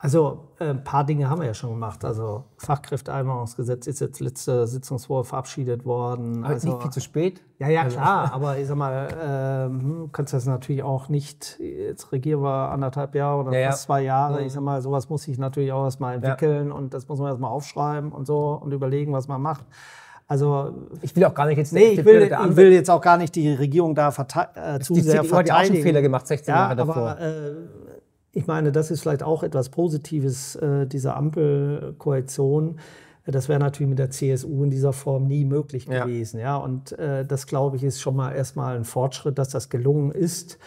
[0.00, 2.04] Also äh, ein paar Dinge haben wir ja schon gemacht.
[2.04, 6.44] Also Fachkräfteeinwanderungsgesetz ist jetzt letzte Sitzungswoche verabschiedet worden.
[6.44, 7.42] Aber also, nicht viel zu spät?
[7.58, 8.30] Ja, ja, also, klar.
[8.32, 13.42] aber ich sag mal, ähm, kannst das natürlich auch nicht, jetzt regieren wir anderthalb Jahre
[13.42, 14.40] oder ja, fast zwei Jahre.
[14.40, 14.46] Mhm.
[14.46, 16.74] Ich sag mal, sowas muss sich natürlich auch erstmal entwickeln ja.
[16.74, 19.64] und das muss man erstmal aufschreiben und so und überlegen, was man macht.
[20.28, 21.72] Also ich will auch gar nicht jetzt.
[21.72, 25.00] Nee, ich will, ich will jetzt auch gar nicht die Regierung da äh, zu die
[25.00, 25.34] sehr CDU verteidigen.
[25.34, 26.96] Hat ja auch schon Fehler gemacht, 16 ja, Jahre davor.
[26.96, 27.52] Aber, äh,
[28.32, 32.78] ich meine, das ist vielleicht auch etwas Positives äh, dieser Ampelkoalition.
[33.26, 36.38] Das wäre natürlich mit der CSU in dieser Form nie möglich gewesen.
[36.38, 36.44] Ja.
[36.44, 36.56] ja?
[36.56, 40.58] Und äh, das, glaube ich, ist schon mal erstmal ein Fortschritt, dass das gelungen ist.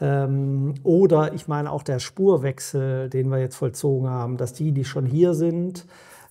[0.00, 4.84] Ähm, oder ich meine auch der Spurwechsel, den wir jetzt vollzogen haben, dass die, die
[4.84, 5.86] schon hier sind,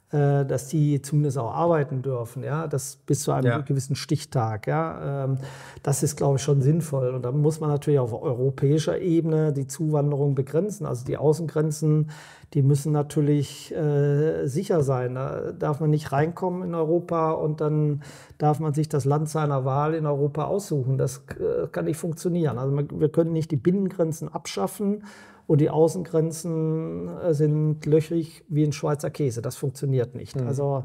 [0.10, 3.58] dass die zumindest auch arbeiten dürfen, ja, das bis zu einem ja.
[3.60, 5.38] gewissen Stichtag, ja, ähm,
[5.84, 7.10] das ist, glaube ich, schon sinnvoll.
[7.10, 12.10] Und da muss man natürlich auf europäischer Ebene die Zuwanderung begrenzen, also die Außengrenzen,
[12.54, 15.16] die müssen natürlich äh, sicher sein.
[15.16, 18.02] Da darf man nicht reinkommen in Europa und dann
[18.38, 20.98] darf man sich das Land seiner Wahl in Europa aussuchen.
[20.98, 22.58] Das äh, kann nicht funktionieren.
[22.58, 25.04] Also man, wir können nicht die Binnengrenzen abschaffen
[25.48, 29.42] und die Außengrenzen äh, sind löchrig wie ein Schweizer Käse.
[29.42, 30.40] Das funktioniert nicht.
[30.40, 30.48] Mhm.
[30.48, 30.84] Also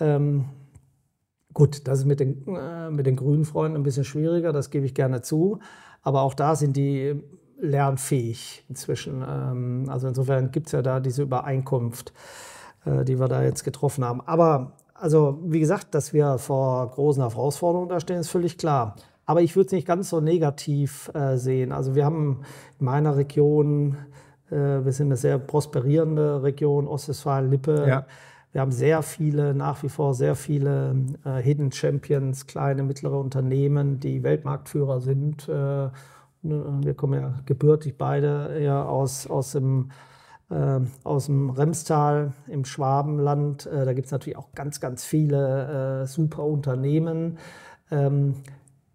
[0.00, 0.46] ähm,
[1.54, 4.84] gut, das ist mit den, äh, mit den grünen Freunden ein bisschen schwieriger, das gebe
[4.84, 5.60] ich gerne zu.
[6.02, 7.22] Aber auch da sind die
[7.60, 9.24] lernfähig inzwischen.
[9.26, 12.12] Ähm, also insofern gibt es ja da diese Übereinkunft,
[12.84, 14.20] äh, die wir da jetzt getroffen haben.
[14.20, 18.96] Aber also wie gesagt, dass wir vor großen Herausforderungen da stehen, ist völlig klar.
[19.24, 21.72] Aber ich würde es nicht ganz so negativ äh, sehen.
[21.72, 22.42] Also wir haben
[22.78, 23.96] in meiner Region,
[24.50, 27.86] äh, wir sind eine sehr prosperierende Region, Ostwestfalen-Lippe.
[27.88, 28.06] Ja.
[28.52, 30.94] Wir haben sehr viele, nach wie vor sehr viele
[31.24, 35.48] äh, Hidden Champions, kleine, mittlere Unternehmen, die Weltmarktführer sind.
[35.48, 35.88] Äh,
[36.42, 39.90] wir kommen ja gebürtig beide ja aus, aus dem
[40.50, 43.66] äh, aus dem Remstal im Schwabenland.
[43.66, 47.38] Äh, da gibt es natürlich auch ganz, ganz viele äh, super Unternehmen.
[47.90, 48.34] Ähm,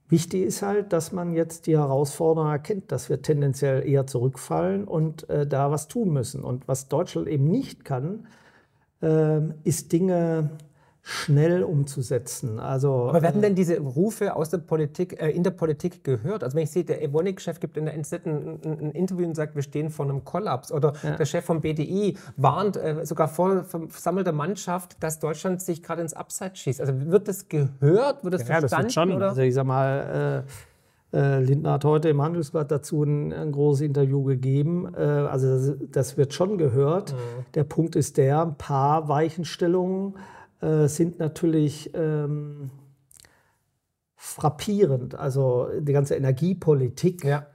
[0.09, 5.29] wichtig ist halt, dass man jetzt die Herausforderung erkennt, dass wir tendenziell eher zurückfallen und
[5.29, 6.43] äh, da was tun müssen.
[6.43, 8.27] Und was Deutschland eben nicht kann,
[9.01, 10.51] äh, ist Dinge
[11.09, 12.59] schnell umzusetzen.
[12.59, 16.43] Also, Aber werden äh, denn diese Rufe aus der Politik, äh, in der Politik gehört?
[16.43, 19.33] Also wenn ich sehe, der Evonik-Chef gibt in der NZ ein, ein, ein, Interview und
[19.33, 20.69] sagt, wir stehen vor einem Kollaps.
[20.69, 21.15] Oder ja.
[21.15, 26.13] der Chef vom BDI warnt äh, sogar vor versammelter Mannschaft, dass Deutschland sich gerade ins
[26.13, 26.81] Abseits schießt.
[26.81, 28.25] Also wird das gehört?
[28.25, 28.69] Wird das ja, verstanden?
[28.69, 29.11] Das wird schon.
[29.13, 29.29] Oder?
[29.29, 30.43] Also ich sag mal,
[31.13, 34.93] äh, äh, Lindner hat heute im Handelsblatt dazu ein, ein großes Interview gegeben.
[34.93, 37.13] Äh, also das, das, wird schon gehört.
[37.13, 37.45] Mhm.
[37.53, 40.15] Der Punkt ist der, ein paar Weichenstellungen
[40.61, 42.71] äh, sind natürlich ähm,
[44.15, 45.15] frappierend.
[45.15, 47.45] Also die ganze Energiepolitik ja.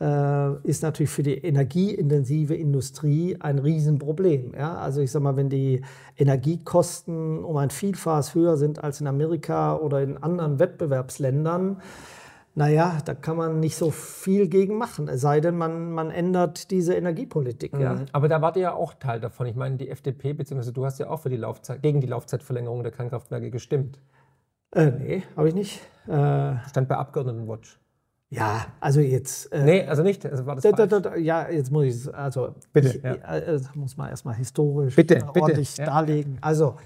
[0.00, 4.54] äh, ist natürlich für die energieintensive Industrie ein Riesenproblem.
[4.54, 4.76] Ja?
[4.76, 5.82] Also ich sage mal, wenn die
[6.16, 11.80] Energiekosten um ein Vielfaches höher sind als in Amerika oder in anderen Wettbewerbsländern,
[12.54, 16.70] naja, da kann man nicht so viel gegen machen, es sei denn, man, man ändert
[16.70, 17.72] diese Energiepolitik.
[17.72, 17.80] Mhm.
[17.80, 18.04] Ja.
[18.12, 19.46] Aber da wart ihr ja auch Teil davon.
[19.46, 22.82] Ich meine, die FDP, beziehungsweise du hast ja auch für die Laufzeit, gegen die Laufzeitverlängerung
[22.82, 23.98] der Kernkraftwerke gestimmt.
[24.74, 25.80] Äh, nee, habe ich nicht.
[26.06, 27.78] Äh, Stand bei Abgeordnetenwatch.
[28.28, 29.52] Ja, also jetzt.
[29.52, 30.24] Äh, nee, also nicht.
[30.24, 33.12] Also war das da, da, da, ja, jetzt muss ich also bitte, ich, ja.
[33.12, 36.38] äh, muss man erstmal historisch bitte, ordentlich bitte, darlegen.
[36.40, 36.76] Also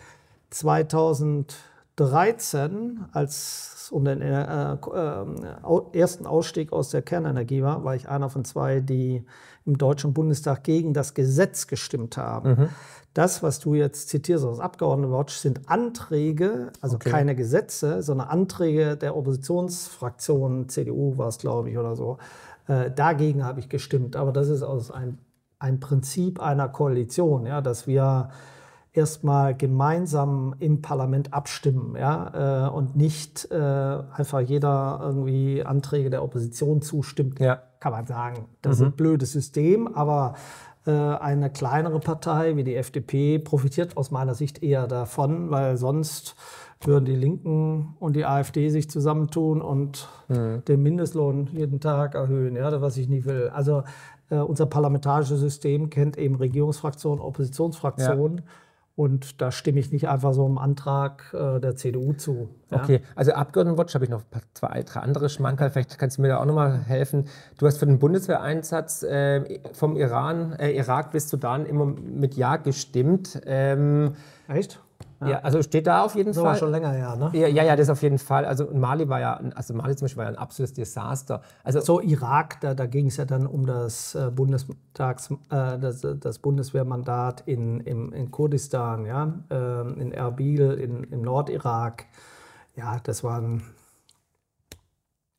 [1.96, 8.08] 2013, als es um den äh, äh, ersten Ausstieg aus der Kernenergie war, war ich
[8.08, 9.24] einer von zwei, die
[9.64, 12.48] im Deutschen Bundestag gegen das Gesetz gestimmt haben.
[12.50, 12.68] Mhm.
[13.14, 17.10] Das, was du jetzt zitierst aus Abgeordnetenwatch, sind Anträge, also okay.
[17.10, 22.18] keine Gesetze, sondern Anträge der Oppositionsfraktionen, CDU war es, glaube ich, oder so.
[22.68, 24.16] Äh, dagegen habe ich gestimmt.
[24.16, 25.18] Aber das ist aus ein,
[25.58, 28.30] ein Prinzip einer Koalition, ja, dass wir
[28.96, 36.22] erstmal gemeinsam im Parlament abstimmen ja, äh, und nicht äh, einfach jeder irgendwie Anträge der
[36.22, 37.62] Opposition zustimmt, ja.
[37.80, 38.46] kann man sagen.
[38.62, 38.86] Das mhm.
[38.86, 40.34] ist ein blödes System, aber
[40.86, 46.36] äh, eine kleinere Partei wie die FDP profitiert aus meiner Sicht eher davon, weil sonst
[46.80, 50.62] würden die Linken und die AfD sich zusammentun und mhm.
[50.66, 53.50] den Mindestlohn jeden Tag erhöhen, ja, was ich nie will.
[53.52, 53.82] Also
[54.30, 58.38] äh, unser parlamentarisches System kennt eben Regierungsfraktionen, Oppositionsfraktionen.
[58.38, 58.44] Ja.
[58.96, 62.48] Und da stimme ich nicht einfach so einem Antrag äh, der CDU zu.
[62.70, 62.82] Ja?
[62.82, 64.22] Okay, also Abgeordnetenwatch habe ich noch
[64.54, 65.68] zwei, drei andere Schmankerl.
[65.68, 67.26] Vielleicht kannst du mir da auch nochmal helfen.
[67.58, 72.56] Du hast für den Bundeswehreinsatz äh, vom Iran, äh, Irak bis Sudan immer mit Ja
[72.56, 73.38] gestimmt.
[73.44, 74.14] Ähm,
[74.48, 74.80] Echt?
[75.20, 75.28] Ja.
[75.28, 75.38] ja.
[75.40, 76.44] also steht da auf jeden das Fall.
[76.44, 77.30] war schon länger her, ne?
[77.32, 78.44] Ja, ja, ja, das auf jeden Fall.
[78.44, 81.42] Also Mali war ja, also Mali zum Beispiel war ja ein absolutes Desaster.
[81.64, 86.06] Also so Irak, da, da ging es ja dann um das äh, Bundestags, äh, das,
[86.20, 92.04] das, Bundeswehrmandat in, in, in Kurdistan, ja, äh, in Erbil, in, im Nordirak.
[92.74, 93.62] Ja, das waren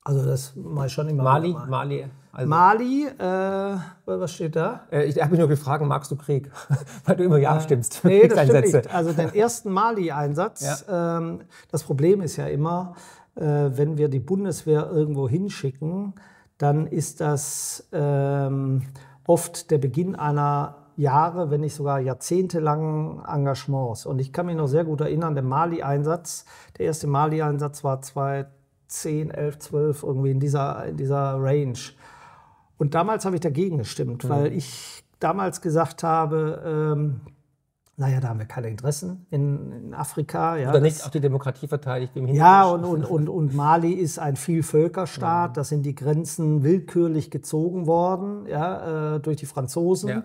[0.08, 1.22] also das mal schon immer.
[1.22, 2.06] Mali, Mali.
[2.38, 3.76] Also Mali, äh,
[4.06, 4.82] was steht da?
[4.92, 6.48] Äh, ich habe mich nur gefragt, magst du Krieg?
[7.04, 8.04] Weil du immer Ja äh, stimmst.
[8.04, 8.94] Nee, das stimmt nicht.
[8.94, 11.18] Also den ersten Mali-Einsatz, ja.
[11.18, 11.40] ähm,
[11.72, 12.94] das Problem ist ja immer,
[13.34, 16.14] äh, wenn wir die Bundeswehr irgendwo hinschicken,
[16.58, 18.82] dann ist das ähm,
[19.26, 24.06] oft der Beginn einer Jahre, wenn nicht sogar jahrzehntelangen Engagements.
[24.06, 26.44] Und ich kann mich noch sehr gut erinnern, der Mali-Einsatz,
[26.78, 28.56] der erste Mali-Einsatz war 2000
[28.88, 31.78] 10, 11, 12, irgendwie in dieser, in dieser Range.
[32.78, 34.28] Und damals habe ich dagegen gestimmt, mhm.
[34.28, 37.20] weil ich damals gesagt habe, ähm,
[37.98, 40.56] naja, da haben wir keine Interessen in, in Afrika.
[40.56, 44.20] Ja, Oder nicht auch die Demokratie verteidigt im Ja, und, und, und, und Mali ist
[44.20, 45.50] ein Vielvölkerstaat.
[45.50, 45.54] Mhm.
[45.54, 50.08] Da sind die Grenzen willkürlich gezogen worden ja, äh, durch die Franzosen.
[50.08, 50.22] Ja.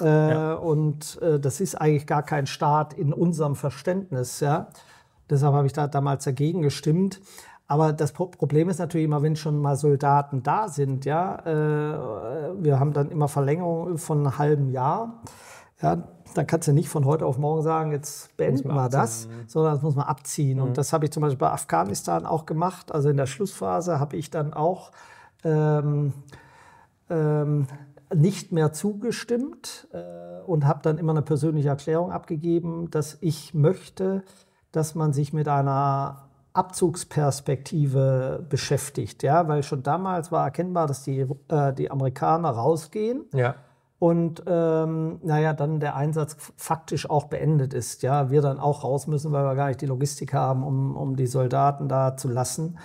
[0.00, 0.54] Äh, ja.
[0.54, 4.38] Und äh, das ist eigentlich gar kein Staat in unserem Verständnis.
[4.38, 4.68] Ja.
[5.28, 7.20] Deshalb habe ich da damals dagegen gestimmt.
[7.70, 12.80] Aber das Problem ist natürlich immer, wenn schon mal Soldaten da sind, ja, äh, wir
[12.80, 15.22] haben dann immer Verlängerungen von einem halben Jahr.
[15.82, 16.02] Ja,
[16.34, 19.82] dann kannst du nicht von heute auf morgen sagen, jetzt beenden wir das, sondern das
[19.82, 20.58] muss man abziehen.
[20.58, 20.64] Mhm.
[20.64, 22.90] Und das habe ich zum Beispiel bei Afghanistan auch gemacht.
[22.90, 24.90] Also in der Schlussphase habe ich dann auch
[25.44, 26.14] ähm,
[27.10, 27.66] ähm,
[28.14, 34.24] nicht mehr zugestimmt äh, und habe dann immer eine persönliche Erklärung abgegeben, dass ich möchte,
[34.72, 41.26] dass man sich mit einer Abzugsperspektive beschäftigt, ja, weil schon damals war erkennbar, dass die,
[41.48, 43.26] äh, die Amerikaner rausgehen.
[43.32, 43.54] Ja.
[43.98, 48.02] und ähm, naja, dann der Einsatz faktisch auch beendet ist.
[48.02, 51.16] Ja, wir dann auch raus müssen, weil wir gar nicht die Logistik haben, um, um
[51.16, 52.78] die Soldaten da zu lassen.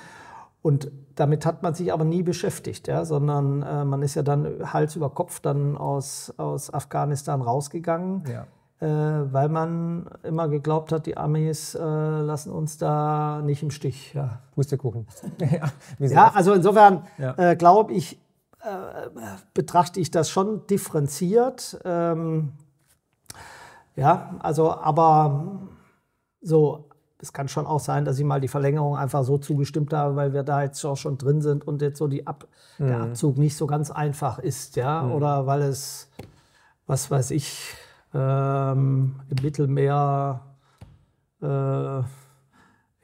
[0.63, 4.71] Und damit hat man sich aber nie beschäftigt, ja, sondern äh, man ist ja dann
[4.73, 8.23] Hals über Kopf dann aus, aus Afghanistan rausgegangen.
[8.27, 8.47] Ja.
[8.83, 14.13] Äh, weil man immer geglaubt hat, die Amis äh, lassen uns da nicht im Stich.
[14.13, 14.39] Ja.
[14.55, 15.07] Pustekuchen.
[15.39, 17.33] ja, ja also insofern ja.
[17.37, 18.19] äh, glaube ich,
[18.59, 19.07] äh,
[19.53, 21.79] betrachte ich das schon differenziert.
[21.85, 22.51] Ähm,
[23.95, 25.61] ja, also, aber
[26.41, 30.17] so, es kann schon auch sein, dass ich mal die Verlängerung einfach so zugestimmt habe,
[30.17, 32.87] weil wir da jetzt auch schon drin sind und jetzt so die Ab mhm.
[32.87, 35.13] der Abzug nicht so ganz einfach ist, ja, mhm.
[35.13, 36.09] oder weil es,
[36.85, 37.77] was weiß ich,
[38.13, 40.41] ähm, im Mittelmeer,
[41.41, 42.01] äh,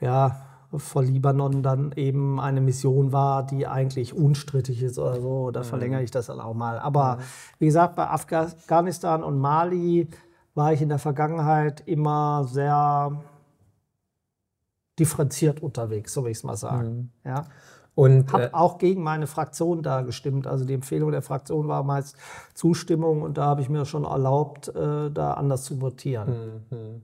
[0.06, 5.52] ja, vor Libanon dann eben eine Mission war, die eigentlich unstrittig ist oder so.
[5.52, 5.66] Da mhm.
[5.66, 6.78] verlängere ich das dann auch mal.
[6.80, 7.22] Aber mhm.
[7.60, 10.08] wie gesagt, bei Afghanistan und Mali
[10.54, 13.20] war ich in der Vergangenheit immer sehr
[15.00, 17.12] differenziert unterwegs, so will ich es mal sagen.
[17.24, 17.30] Mhm.
[17.30, 17.46] Ja.
[18.00, 20.48] Und habe äh, auch gegen meine Fraktion da gestimmt.
[20.48, 22.16] Also die Empfehlung der Fraktion war meist
[22.54, 26.64] Zustimmung und da habe ich mir schon erlaubt, äh, da anders zu votieren.
[26.70, 27.02] Mhm.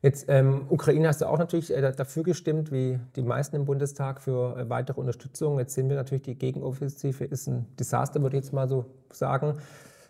[0.00, 4.20] Jetzt ähm, Ukraine hast du auch natürlich äh, dafür gestimmt, wie die meisten im Bundestag,
[4.20, 5.60] für äh, weitere Unterstützung.
[5.60, 9.58] Jetzt sehen wir natürlich, die Gegenoffensive ist ein Desaster, würde ich jetzt mal so sagen.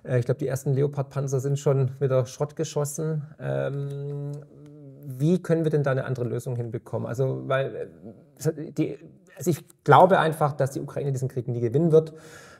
[0.03, 3.22] Äh, ich glaube, die ersten Leopard-Panzer sind schon wieder Schrott geschossen.
[3.39, 4.33] Ähm,
[5.05, 7.07] wie können wir denn da eine andere Lösung hinbekommen?
[7.07, 7.91] Also, weil
[8.39, 8.99] äh, die,
[9.37, 12.12] also ich glaube einfach, dass die Ukraine diesen Krieg nie gewinnen wird.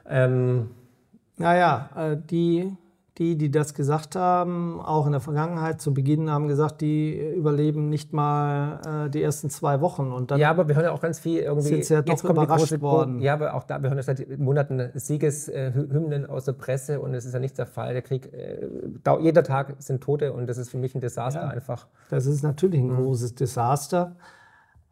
[0.09, 0.71] Ähm,
[1.37, 2.77] naja, äh, die
[3.19, 7.91] die, die das gesagt haben, auch in der Vergangenheit zu Beginn haben gesagt, die überleben
[7.91, 10.13] nicht mal äh, die ersten zwei Wochen.
[10.13, 11.83] Und dann ja, aber wir hören ja auch ganz viel irgendwie.
[11.83, 13.21] Sind ja doch überrascht worden.
[13.21, 17.27] Ja, aber auch da, wir hören ja seit Monaten Siegeshymnen aus der Presse und es
[17.27, 17.93] ist ja nicht der Fall.
[17.93, 18.67] Der Krieg, äh,
[19.21, 21.89] jeder Tag sind Tote und das ist für mich ein Desaster ja, einfach.
[22.09, 22.97] Das ist natürlich ein mhm.
[22.97, 24.17] großes Desaster.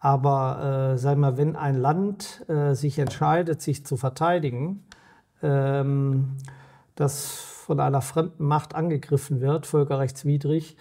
[0.01, 4.83] Aber äh, sag mal, wenn ein Land äh, sich entscheidet, sich zu verteidigen,
[5.43, 6.37] ähm,
[6.95, 10.79] das von einer fremden Macht angegriffen wird, völkerrechtswidrig,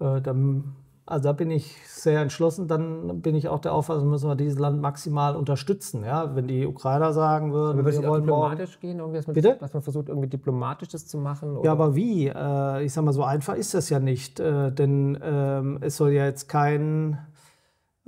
[0.00, 0.74] äh, dann,
[1.06, 4.58] also da bin ich sehr entschlossen, dann bin ich auch der Auffassung, müssen wir dieses
[4.58, 6.04] Land maximal unterstützen.
[6.04, 6.34] Ja?
[6.34, 9.56] Wenn die Ukrainer sagen würden, aber wir wollen diplomatisch gehen, irgendwie, dass man, Bitte?
[9.60, 11.58] dass man versucht, irgendwie diplomatisch das zu machen?
[11.58, 11.66] Oder?
[11.66, 12.26] Ja, aber wie?
[12.26, 16.10] Äh, ich sage mal, so einfach ist das ja nicht, äh, denn ähm, es soll
[16.10, 17.18] ja jetzt kein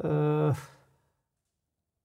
[0.03, 0.53] äh,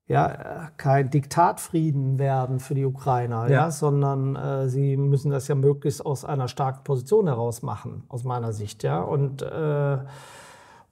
[0.07, 3.53] ja, kein Diktatfrieden werden für die Ukrainer, ja.
[3.53, 8.23] ja sondern äh, sie müssen das ja möglichst aus einer starken Position heraus machen, aus
[8.23, 8.83] meiner Sicht.
[8.83, 9.01] Ja?
[9.01, 9.97] Und äh,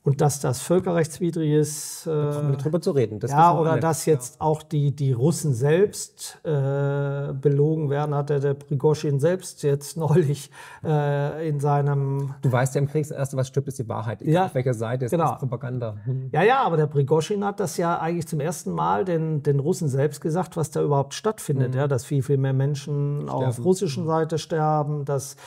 [0.06, 2.08] und dass das völkerrechtswidrig ist.
[2.08, 3.20] Äh, darüber zu reden.
[3.20, 8.40] Das ja, oder dass jetzt auch die, die Russen selbst äh, belogen werden, hat der,
[8.40, 10.52] der Prigozhin selbst jetzt neulich
[10.84, 12.36] äh, in seinem.
[12.42, 14.22] Du weißt ja im Krieg, das Erste, was stirbt, ist die Wahrheit.
[14.22, 15.32] Ja, auf welcher Seite ist genau.
[15.32, 15.96] das Propaganda?
[16.04, 16.30] Hm.
[16.34, 19.88] Ja, ja, aber der Prigozhin hat das ja eigentlich zum ersten Mal den, den Russen
[19.88, 21.74] selbst gesagt, was da überhaupt stattfindet.
[21.74, 21.80] Mhm.
[21.80, 23.30] Ja, dass viel, viel mehr Menschen sterben.
[23.30, 25.38] auch auf russischen Seite sterben, dass,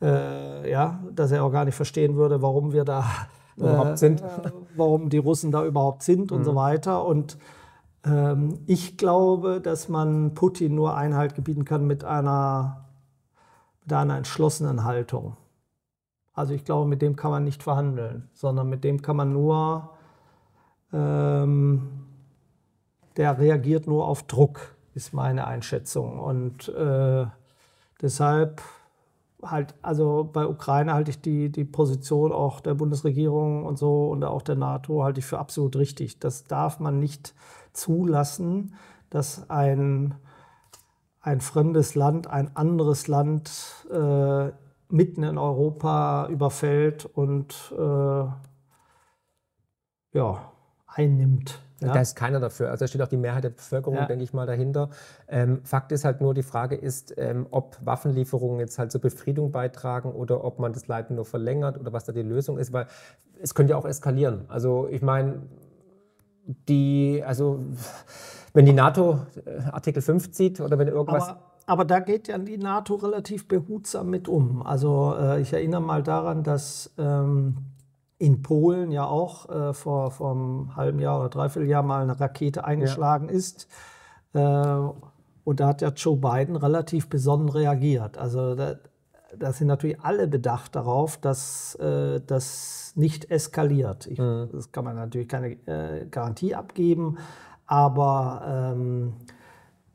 [0.00, 3.04] äh, ja, dass er auch gar nicht verstehen würde, warum wir da
[3.56, 4.20] überhaupt sind.
[4.20, 6.44] Äh, warum die Russen da überhaupt sind und mhm.
[6.44, 7.04] so weiter.
[7.04, 7.38] Und
[8.04, 12.86] ähm, ich glaube, dass man Putin nur Einhalt gebieten kann mit einer,
[13.82, 15.36] mit einer entschlossenen Haltung.
[16.32, 19.90] Also ich glaube, mit dem kann man nicht verhandeln, sondern mit dem kann man nur,
[20.92, 22.06] ähm,
[23.16, 26.18] der reagiert nur auf Druck, ist meine Einschätzung.
[26.18, 27.26] Und äh,
[28.02, 28.60] deshalb
[29.50, 34.24] halt, also bei Ukraine halte ich die, die Position auch der Bundesregierung und so und
[34.24, 36.18] auch der NATO halte ich für absolut richtig.
[36.18, 37.34] Das darf man nicht
[37.72, 38.74] zulassen,
[39.10, 40.14] dass ein,
[41.20, 44.50] ein fremdes Land, ein anderes Land äh,
[44.88, 48.24] mitten in Europa überfällt und äh,
[50.12, 50.52] ja,
[50.94, 51.60] einnimmt.
[51.80, 51.92] Ja.
[51.92, 52.70] Da ist keiner dafür.
[52.70, 54.06] Also da steht auch die Mehrheit der Bevölkerung, ja.
[54.06, 54.90] denke ich mal, dahinter.
[55.28, 59.52] Ähm, Fakt ist halt nur, die Frage ist, ähm, ob Waffenlieferungen jetzt halt zur Befriedung
[59.52, 62.86] beitragen oder ob man das Leiden nur verlängert oder was da die Lösung ist, weil
[63.40, 64.44] es könnte ja auch eskalieren.
[64.48, 65.42] Also ich meine,
[66.68, 67.60] die, also
[68.52, 71.28] wenn die NATO äh, Artikel 5 zieht oder wenn irgendwas.
[71.28, 74.62] Aber, aber da geht ja die NATO relativ behutsam mit um.
[74.62, 77.56] Also äh, ich erinnere mal daran, dass ähm,
[78.18, 82.18] in Polen ja auch äh, vor, vor einem halben Jahr oder dreiviertel Jahr mal eine
[82.18, 83.34] Rakete eingeschlagen ja.
[83.34, 83.68] ist.
[84.32, 84.78] Äh,
[85.44, 88.16] und da hat ja Joe Biden relativ besonnen reagiert.
[88.16, 88.76] Also da,
[89.36, 94.06] da sind natürlich alle bedacht darauf, dass äh, das nicht eskaliert.
[94.06, 94.48] Ich, mhm.
[94.52, 97.18] Das kann man natürlich keine äh, Garantie abgeben,
[97.66, 99.14] aber ähm,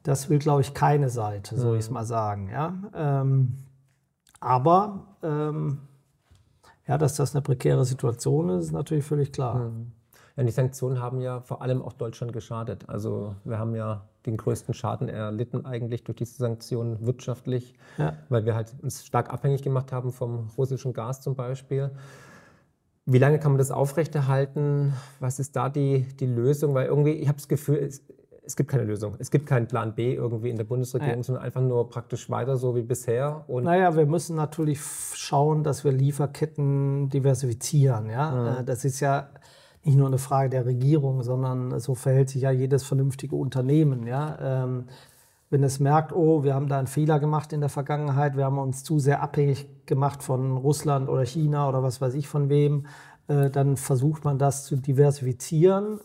[0.04, 1.74] das will, glaube ich, keine Seite, so mhm.
[1.76, 2.50] ich es mal sagen.
[2.50, 2.74] Ja?
[2.94, 3.58] Ähm,
[4.40, 5.80] aber ähm,
[6.90, 9.70] ja, dass das eine prekäre Situation ist, ist natürlich völlig klar.
[9.70, 9.92] Mhm.
[10.36, 12.90] Ja, die Sanktionen haben ja vor allem auch Deutschland geschadet.
[12.90, 18.14] Also wir haben ja den größten Schaden erlitten eigentlich durch diese Sanktionen wirtschaftlich, ja.
[18.30, 21.92] weil wir halt uns stark abhängig gemacht haben vom russischen Gas zum Beispiel.
[23.06, 24.94] Wie lange kann man das aufrechterhalten?
[25.20, 26.74] Was ist da die, die Lösung?
[26.74, 28.04] Weil irgendwie, ich habe das Gefühl, es,
[28.50, 29.16] es, gibt keine Lösung.
[29.20, 31.24] Es gibt keinen Plan B irgendwie in der Bundesregierung, ja.
[31.24, 33.44] sondern einfach nur praktisch weiter so wie bisher.
[33.48, 34.82] Und naja, wir müssen natürlich
[35.14, 38.10] schauen, dass wir Lieferketten diversifizieren.
[38.10, 38.60] Ja?
[38.62, 38.66] Mhm.
[38.66, 39.30] Das ist ja
[39.84, 44.08] nicht nur eine Frage der Regierung, sondern so verhält sich ja jedes vernünftige Unternehmen.
[44.08, 44.64] Ja?
[44.64, 44.86] Ähm,
[45.52, 48.58] wenn es merkt, oh, wir haben da einen Fehler gemacht in der Vergangenheit, wir haben
[48.58, 52.88] uns zu sehr abhängig gemacht von Russland oder China oder was weiß ich von wem,
[53.28, 56.00] äh, dann versucht man das zu diversifizieren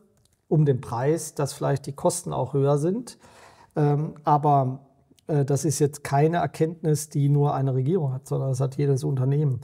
[0.49, 3.19] um den Preis, dass vielleicht die Kosten auch höher sind.
[3.77, 4.81] Ähm, aber
[5.27, 9.05] äh, das ist jetzt keine Erkenntnis, die nur eine Regierung hat, sondern das hat jedes
[9.05, 9.61] Unternehmen.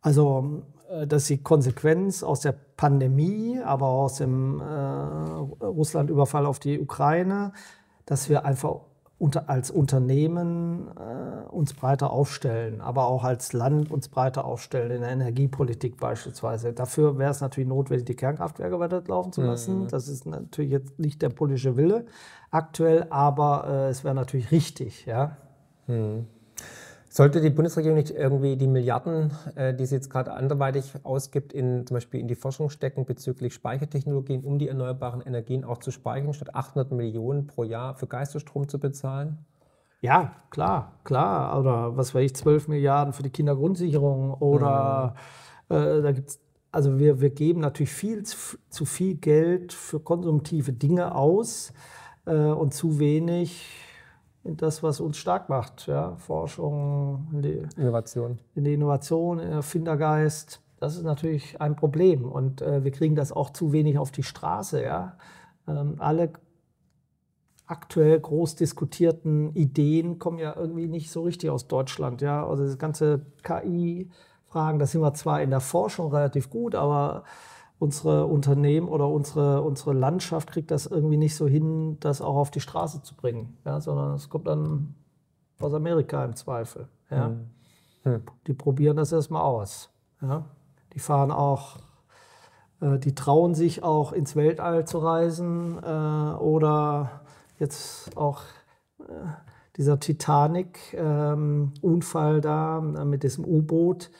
[0.00, 6.58] Also äh, das ist die Konsequenz aus der Pandemie, aber aus dem äh, Russland-Überfall auf
[6.58, 7.52] die Ukraine,
[8.06, 8.80] dass wir einfach
[9.18, 15.00] unter, als Unternehmen äh, uns breiter aufstellen, aber auch als Land uns breiter aufstellen, in
[15.00, 16.72] der Energiepolitik beispielsweise.
[16.72, 19.82] Dafür wäre es natürlich notwendig, die Kernkraftwerke weiterlaufen zu lassen.
[19.82, 19.88] Mhm.
[19.88, 22.06] Das ist natürlich jetzt nicht der politische Wille
[22.50, 25.04] aktuell, aber äh, es wäre natürlich richtig.
[25.06, 25.36] Ja?
[25.88, 26.26] Mhm.
[27.10, 31.86] Sollte die Bundesregierung nicht irgendwie die Milliarden, äh, die sie jetzt gerade anderweitig ausgibt, in,
[31.86, 36.34] zum Beispiel in die Forschung stecken bezüglich Speichertechnologien, um die erneuerbaren Energien auch zu speichern,
[36.34, 39.38] statt 800 Millionen pro Jahr für Geisterstrom zu bezahlen?
[40.00, 41.58] Ja, klar, klar.
[41.58, 45.14] Oder was weiß ich, 12 Milliarden für die Kindergrundsicherung oder
[45.68, 45.76] mhm.
[45.76, 46.40] äh, da gibt es,
[46.70, 51.72] also wir, wir geben natürlich viel zu, zu viel Geld für konsumtive Dinge aus
[52.26, 53.64] äh, und zu wenig
[54.48, 55.86] in das, was uns stark macht.
[55.86, 56.16] Ja?
[56.16, 58.38] Forschung, in die Innovation.
[58.54, 60.60] In die Innovation, in Erfindergeist.
[60.80, 62.24] Das ist natürlich ein Problem.
[62.24, 64.82] Und äh, wir kriegen das auch zu wenig auf die Straße.
[64.82, 65.18] Ja?
[65.68, 66.32] Ähm, alle
[67.66, 72.22] aktuell groß diskutierten Ideen kommen ja irgendwie nicht so richtig aus Deutschland.
[72.22, 72.46] Ja?
[72.46, 77.24] Also das ganze KI-Fragen, da sind wir zwar in der Forschung relativ gut, aber
[77.78, 82.50] unsere Unternehmen oder unsere, unsere Landschaft kriegt das irgendwie nicht so hin, das auch auf
[82.50, 84.94] die Straße zu bringen, ja, sondern es kommt dann
[85.60, 86.88] aus Amerika im Zweifel.
[87.10, 87.28] Ja.
[87.28, 87.50] Hm.
[88.02, 88.22] Hm.
[88.46, 89.90] Die probieren das erstmal aus.
[90.20, 90.44] Ja.
[90.92, 91.76] Die fahren auch,
[92.80, 97.22] äh, die trauen sich auch ins Weltall zu reisen äh, oder
[97.58, 98.42] jetzt auch
[99.00, 99.04] äh,
[99.76, 104.10] dieser Titanic-Unfall ähm, da äh, mit diesem U-Boot.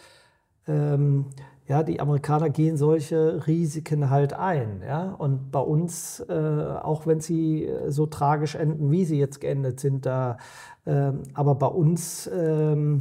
[0.67, 1.27] Ähm,
[1.69, 4.83] ja, die Amerikaner gehen solche Risiken halt ein.
[4.87, 5.15] Ja?
[5.19, 9.79] Und bei uns, äh, auch wenn sie äh, so tragisch enden, wie sie jetzt geendet
[9.79, 10.39] sind, da,
[10.87, 13.01] äh, aber bei uns äh,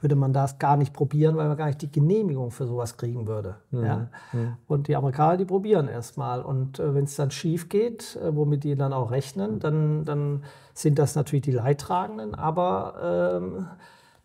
[0.00, 3.26] würde man das gar nicht probieren, weil man gar nicht die Genehmigung für sowas kriegen
[3.26, 3.56] würde.
[3.72, 3.84] Mhm.
[3.84, 4.08] Ja?
[4.32, 4.56] Mhm.
[4.68, 6.42] Und die Amerikaner, die probieren erstmal.
[6.42, 10.44] Und äh, wenn es dann schief geht, äh, womit die dann auch rechnen, dann, dann
[10.74, 13.66] sind das natürlich die Leidtragenden, aber ähm,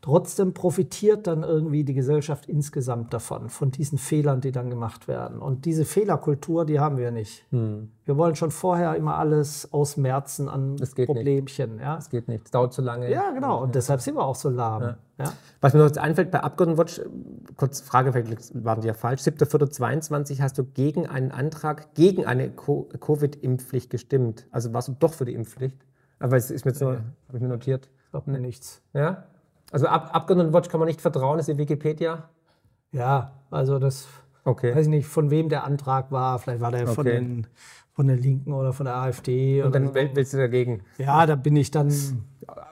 [0.05, 5.39] Trotzdem profitiert dann irgendwie die Gesellschaft insgesamt davon, von diesen Fehlern, die dann gemacht werden.
[5.39, 7.43] Und diese Fehlerkultur, die haben wir nicht.
[7.49, 7.89] Hm.
[8.05, 11.77] Wir wollen schon vorher immer alles ausmerzen an Problemchen.
[11.77, 11.81] Nicht.
[11.81, 11.95] Ja?
[11.95, 13.11] Das geht nicht, es dauert zu lange.
[13.11, 13.63] Ja, genau.
[13.63, 13.73] Und ja.
[13.73, 14.83] deshalb sind wir auch so lahm.
[14.83, 14.97] Ja.
[15.17, 15.33] Ja?
[15.61, 17.01] Was mir noch jetzt einfällt, bei Abgeordnetenwatch,
[17.57, 22.51] kurz Frage, vielleicht waren die ja falsch, 7.4.22 hast du gegen einen Antrag gegen eine
[22.51, 24.45] Covid-Impfpflicht gestimmt.
[24.51, 25.83] Also warst du doch für die Impfpflicht?
[26.19, 26.91] Aber es ist mir jetzt nur,
[27.27, 27.89] habe ich mir notiert.
[28.11, 28.83] Sagt mir nichts.
[28.93, 29.23] Ja?
[29.75, 32.29] Also Ab Abgeordnetenwatch kann man nicht vertrauen, ist die Wikipedia?
[32.93, 34.07] Ja, also das
[34.45, 34.73] okay.
[34.73, 36.39] weiß ich nicht, von wem der Antrag war.
[36.39, 36.93] Vielleicht war der okay.
[36.93, 37.47] von, den,
[37.91, 39.61] von der Linken oder von der AfD.
[39.63, 40.79] Und dann willst du dagegen?
[40.97, 41.93] Ja, da bin ich dann.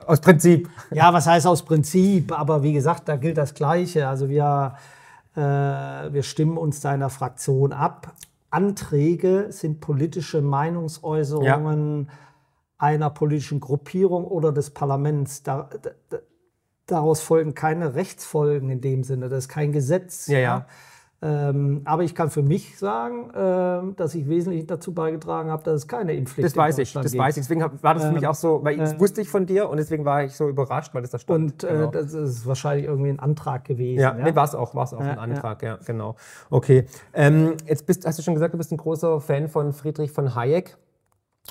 [0.06, 0.70] Aus Prinzip.
[0.92, 2.32] Ja, was heißt aus Prinzip?
[2.32, 4.08] Aber wie gesagt, da gilt das Gleiche.
[4.08, 4.76] Also wir,
[5.36, 8.14] äh, wir stimmen uns da in der Fraktion ab.
[8.48, 12.12] Anträge sind politische Meinungsäußerungen ja.
[12.78, 15.42] einer politischen Gruppierung oder des Parlaments.
[15.42, 15.90] Da, da,
[16.86, 19.28] daraus folgen keine Rechtsfolgen in dem Sinne.
[19.28, 20.26] Das ist kein Gesetz.
[20.26, 20.66] Ja, ja.
[21.24, 25.76] Ähm, aber ich kann für mich sagen, ähm, dass ich wesentlich dazu beigetragen habe, dass
[25.76, 27.16] es keine Impfpflicht Das weiß ich, das gibt.
[27.16, 27.44] weiß ich.
[27.44, 29.70] Deswegen war das für ähm, mich auch so, weil das äh, wusste ich von dir
[29.70, 31.64] und deswegen war ich so überrascht, weil das da stand.
[31.64, 31.90] Und äh, genau.
[31.90, 34.02] das ist wahrscheinlich irgendwie ein Antrag gewesen.
[34.02, 34.22] Ja, ja?
[34.22, 36.14] Nee, war es auch, war es auch ja, ein Antrag, ja, ja genau.
[36.50, 40.12] Okay, ähm, jetzt bist, hast du schon gesagt, du bist ein großer Fan von Friedrich
[40.12, 40.76] von Hayek.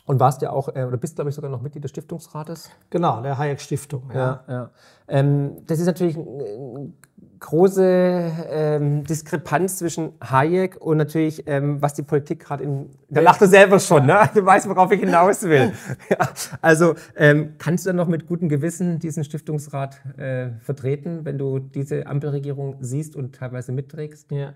[0.06, 2.70] Und warst ja auch, äh, oder bist, glaube ich, sogar noch Mitglied des Stiftungsrates?
[2.90, 4.12] Genau, der Hayek Stiftung.
[4.14, 4.54] Ja, ja.
[4.54, 4.70] ja.
[5.08, 6.94] Ähm, das ist natürlich ein
[7.40, 12.90] große ähm, Diskrepanz zwischen Hayek und natürlich, ähm, was die Politik gerade in.
[13.10, 14.30] Da lacht er selber schon, ne?
[14.34, 15.74] Du weißt, worauf ich hinaus will.
[16.10, 16.30] ja,
[16.62, 21.60] also ähm, kannst du dann noch mit gutem Gewissen diesen Stiftungsrat äh, vertreten, wenn du
[21.60, 24.32] diese Ampelregierung siehst und teilweise mitträgst?
[24.32, 24.54] Ja,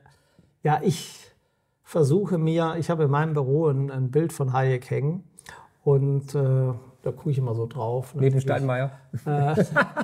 [0.63, 1.31] ja ich
[1.87, 5.23] versuche mir, ich habe in meinem Büro ein, ein Bild von Hayek hängen
[5.85, 8.13] und äh, da gucke ich immer so drauf.
[8.13, 8.91] Neben Steinmeier?
[9.25, 9.63] Äh,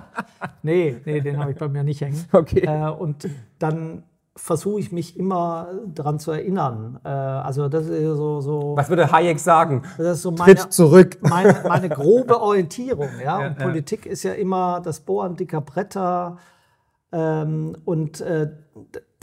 [0.64, 2.24] nee, nee, den habe ich bei mir nicht hängen.
[2.32, 2.62] Okay.
[2.62, 3.28] Äh, und
[3.60, 4.04] dann
[4.34, 7.02] versuche ich mich immer daran zu erinnern.
[7.04, 8.78] Äh, also das ist so, so.
[8.78, 9.82] Was würde Hayek sagen?
[9.98, 11.18] Das ist so meine, Tritt zurück.
[11.22, 13.10] Meine, meine grobe Orientierung.
[13.22, 13.42] Ja?
[13.42, 13.66] ja und ja.
[13.66, 16.38] Politik ist ja immer das Bohren dicker Bretter.
[17.12, 18.52] Ähm, und äh,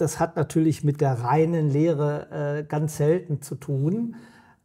[0.01, 4.16] das hat natürlich mit der reinen Lehre äh, ganz selten zu tun.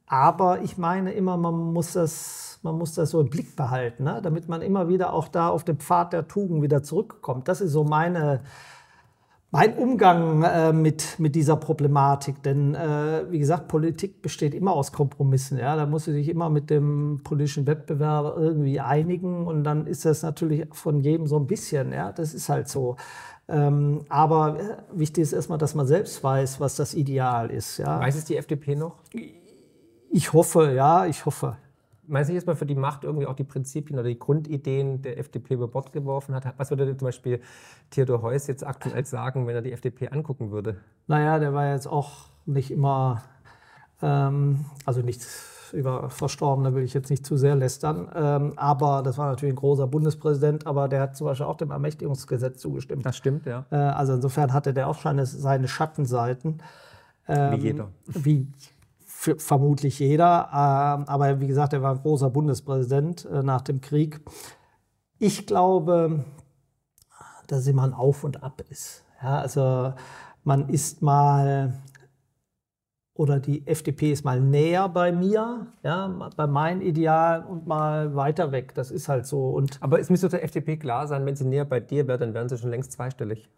[0.07, 4.19] Aber ich meine immer, man muss das, man muss das so im Blick behalten, ne?
[4.21, 7.47] damit man immer wieder auch da auf den Pfad der Tugend wieder zurückkommt.
[7.47, 8.41] Das ist so meine,
[9.49, 12.43] mein Umgang äh, mit, mit dieser Problematik.
[12.43, 15.57] Denn äh, wie gesagt, Politik besteht immer aus Kompromissen.
[15.57, 15.75] Ja?
[15.75, 19.47] Da muss sie sich immer mit dem politischen Wettbewerber irgendwie einigen.
[19.47, 21.93] Und dann ist das natürlich von jedem so ein bisschen.
[21.93, 22.11] Ja?
[22.11, 22.97] Das ist halt so.
[23.47, 27.77] Ähm, aber äh, wichtig ist erstmal, dass man selbst weiß, was das Ideal ist.
[27.77, 27.99] Ja?
[27.99, 28.95] Weiß es die FDP noch?
[30.09, 31.57] Ich hoffe, ja, ich hoffe.
[32.07, 35.17] Meinst du jetzt mal für die Macht irgendwie auch die Prinzipien oder die Grundideen der
[35.17, 36.53] FDP über Bord geworfen hat?
[36.57, 37.41] Was würde zum Beispiel
[37.89, 40.77] Theodor Heuss jetzt aktuell sagen, wenn er die FDP angucken würde?
[41.07, 43.23] Naja, der war jetzt auch nicht immer,
[44.01, 45.25] ähm, also nicht
[45.73, 49.57] über Verstorbene will ich jetzt nicht zu sehr lästern, ähm, aber das war natürlich ein
[49.57, 53.05] großer Bundespräsident, aber der hat zum Beispiel auch dem Ermächtigungsgesetz zugestimmt.
[53.05, 53.65] Das stimmt, ja.
[53.71, 56.61] Äh, also insofern hatte der auch seine, seine Schattenseiten.
[57.27, 57.87] Ähm, wie jeder.
[58.05, 58.47] Wie
[59.37, 60.49] vermutlich jeder.
[60.51, 64.21] Ähm, aber wie gesagt, er war ein großer Bundespräsident äh, nach dem Krieg.
[65.17, 66.25] Ich glaube,
[67.47, 69.03] dass immer ein Auf und Ab ist.
[69.21, 69.93] Ja, also
[70.43, 71.73] man ist mal
[73.15, 78.51] oder die FDP ist mal näher bei mir, ja, bei meinen Idealen und mal weiter
[78.51, 78.73] weg.
[78.75, 79.49] Das ist halt so.
[79.49, 82.33] Und Aber es müsste der FDP klar sein, wenn sie näher bei dir wäre, dann
[82.33, 83.49] wären sie schon längst zweistellig.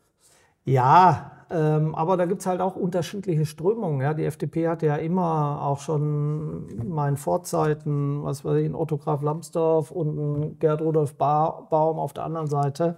[0.63, 4.01] Ja, ähm, aber da gibt es halt auch unterschiedliche Strömungen.
[4.01, 4.13] Ja.
[4.13, 8.97] Die FDP hatte ja immer auch schon in meinen Vorzeiten, was weiß ich, einen Otto
[8.97, 12.97] Graf Lambsdorff und einen Gerd Rudolf ba Baum auf der anderen Seite.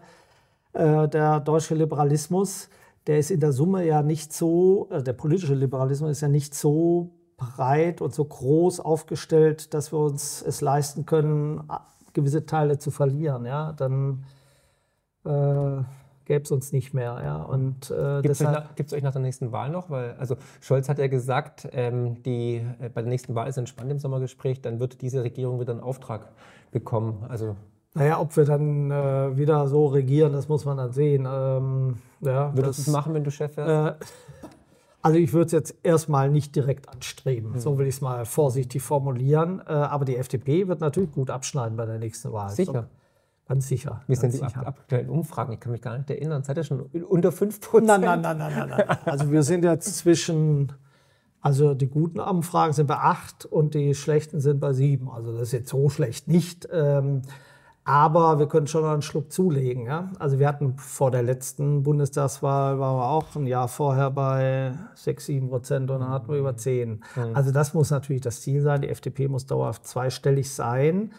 [0.74, 2.70] Äh, der deutsche Liberalismus,
[3.10, 6.54] der ist in der Summe ja nicht so, äh, der politische Liberalismus ist ja nicht
[6.54, 11.64] so breit und so groß aufgestellt, dass wir uns es leisten können,
[12.14, 13.46] gewisse Teile zu verlieren.
[13.46, 13.74] Ja.
[13.74, 14.26] Dann
[15.26, 15.82] äh,
[16.26, 17.20] gäbe es uns nicht mehr.
[17.24, 17.42] Ja.
[17.42, 19.90] Und, äh, Gibt es euch nach der nächsten Wahl noch?
[19.90, 23.90] Weil, also Scholz hat ja gesagt, ähm, die, äh, bei der nächsten Wahl ist entspannt
[23.90, 26.30] im Sommergespräch, dann wird diese Regierung wieder einen Auftrag
[26.70, 27.26] bekommen.
[27.28, 27.56] Also
[28.00, 31.28] naja, ob wir dann äh, wieder so regieren, das muss man dann sehen.
[31.30, 34.02] Ähm, ja, Würdest du es machen, wenn du Chef wärst?
[34.02, 34.06] Äh,
[35.02, 37.60] also ich würde es jetzt erstmal nicht direkt anstreben, hm.
[37.60, 39.62] so will ich es mal vorsichtig formulieren.
[39.68, 42.50] Äh, aber die FDP wird natürlich gut abschneiden bei der nächsten Wahl.
[42.52, 42.88] Sicher.
[43.50, 44.02] Ganz sicher.
[44.08, 45.52] Wie sind die aktuellen Umfragen?
[45.54, 46.44] Ich kann mich gar nicht erinnern.
[46.44, 47.88] Seid ihr schon unter 5 Prozent?
[47.88, 48.98] Nein, nein, nein, nein, nein, nein.
[49.06, 50.72] Also wir sind jetzt zwischen,
[51.42, 55.10] also die guten Umfragen sind bei 8 und die schlechten sind bei 7.
[55.10, 56.70] Also das ist jetzt so schlecht nicht.
[56.72, 57.24] Ähm,
[57.84, 59.86] aber wir können schon noch einen Schluck zulegen.
[59.86, 60.12] Ja?
[60.20, 65.26] Also wir hatten vor der letzten Bundestagswahl, waren wir auch ein Jahr vorher bei 6,
[65.26, 66.90] 7 Prozent und dann hatten wir über 10.
[66.90, 67.02] Mhm.
[67.34, 68.82] Also das muss natürlich das Ziel sein.
[68.82, 71.12] Die FDP muss dauerhaft zweistellig sein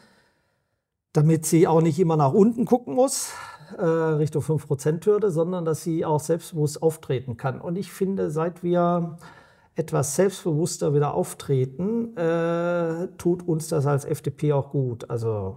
[1.12, 3.32] damit sie auch nicht immer nach unten gucken muss,
[3.76, 7.60] äh, Richtung 5%-Hürde, sondern dass sie auch selbstbewusst auftreten kann.
[7.60, 9.18] Und ich finde, seit wir
[9.74, 15.10] etwas selbstbewusster wieder auftreten, äh, tut uns das als FDP auch gut.
[15.10, 15.56] Also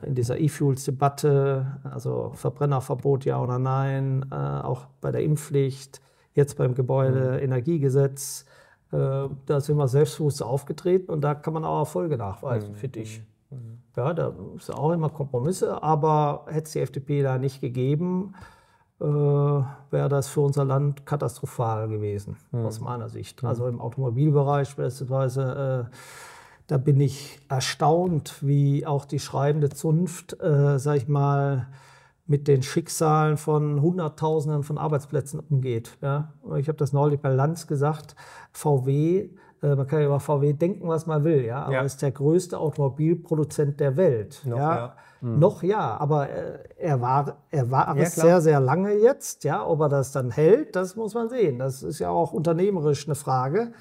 [0.00, 6.00] in dieser E-Fuels-Debatte, also Verbrennerverbot ja oder nein, äh, auch bei der Impfpflicht,
[6.34, 8.46] jetzt beim Gebäudeenergiegesetz,
[8.90, 12.76] äh, da sind wir selbstbewusst aufgetreten und da kann man auch Erfolge nachweisen, mhm.
[12.76, 13.22] finde ich.
[13.50, 13.78] Mhm.
[13.96, 18.34] Ja, da ist auch immer Kompromisse, aber hätte es die FDP da nicht gegeben,
[19.00, 22.64] äh, wäre das für unser Land katastrophal gewesen, mhm.
[22.64, 23.42] aus meiner Sicht.
[23.42, 23.48] Mhm.
[23.48, 25.96] Also im Automobilbereich beispielsweise, äh,
[26.72, 31.68] da bin ich erstaunt, wie auch die schreibende Zunft, äh, sag ich mal,
[32.26, 35.98] mit den Schicksalen von Hunderttausenden von Arbeitsplätzen umgeht.
[36.00, 36.32] Ja?
[36.56, 38.16] Ich habe das neulich bei Lanz gesagt,
[38.52, 39.28] VW
[39.62, 41.82] äh, man kann ja über VW denken, was man will, ja, aber ja.
[41.82, 44.40] ist der größte Automobilproduzent der Welt.
[44.46, 44.74] Noch, ja.
[44.74, 44.96] ja.
[45.20, 45.38] Mhm.
[45.40, 49.44] Noch ja, aber äh, er war, er war ja, es sehr, sehr lange jetzt.
[49.44, 51.58] Ja, ob er das dann hält, das muss man sehen.
[51.58, 53.72] Das ist ja auch unternehmerisch eine Frage.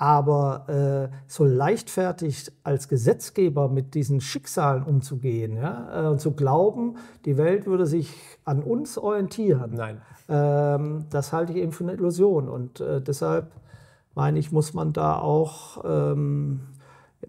[0.00, 6.96] Aber äh, so leichtfertig als Gesetzgeber mit diesen Schicksalen umzugehen ja, äh, und zu glauben,
[7.24, 10.00] die Welt würde sich an uns orientieren, Nein.
[10.28, 12.48] ähm, das halte ich eben für eine Illusion.
[12.48, 13.50] Und äh, deshalb
[14.14, 16.60] meine ich, muss man da auch ähm,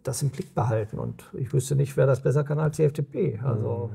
[0.04, 1.00] das im Blick behalten.
[1.00, 3.40] Und ich wüsste nicht, wer das besser kann als die FDP.
[3.44, 3.92] Also,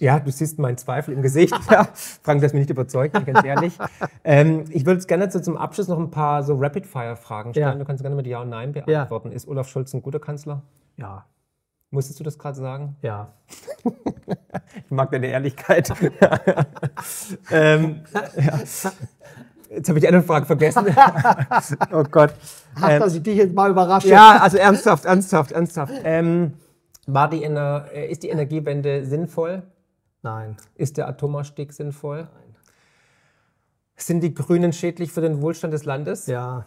[0.00, 1.54] Ja, du siehst meinen Zweifel im Gesicht.
[1.70, 1.88] Ja,
[2.22, 3.78] Frank, das mich nicht überzeugt, ganz ehrlich.
[4.24, 7.66] ähm, ich würde gerne so zum Abschluss noch ein paar so Rapid-Fire-Fragen stellen.
[7.68, 7.74] Ja.
[7.74, 9.30] Du kannst gerne mit Ja und Nein beantworten.
[9.32, 10.62] Ist Olaf Scholz ein guter Kanzler?
[10.96, 11.24] ja,
[11.90, 12.96] Musstest du das gerade sagen?
[13.02, 13.28] ja.
[14.76, 15.92] Ich mag deine Ehrlichkeit.
[17.50, 18.00] ähm,
[18.36, 18.58] ja.
[18.58, 20.86] Jetzt habe ich die andere Frage vergessen.
[21.92, 22.34] oh Gott.
[22.80, 24.08] Ach, Ähm, dass ich dich jetzt mal überrasche.
[24.08, 25.92] ja, also ernsthaft, ernsthaft, ernsthaft.
[26.04, 26.54] Ähm,
[27.06, 29.62] war die Ener äh, ist die Energiewende sinnvoll?
[30.24, 30.56] Nein.
[30.74, 32.26] Ist der Atomausstieg sinnvoll?
[33.96, 36.26] Sind die Grünen schädlich für den Wohlstand des Landes?
[36.26, 36.66] Ja,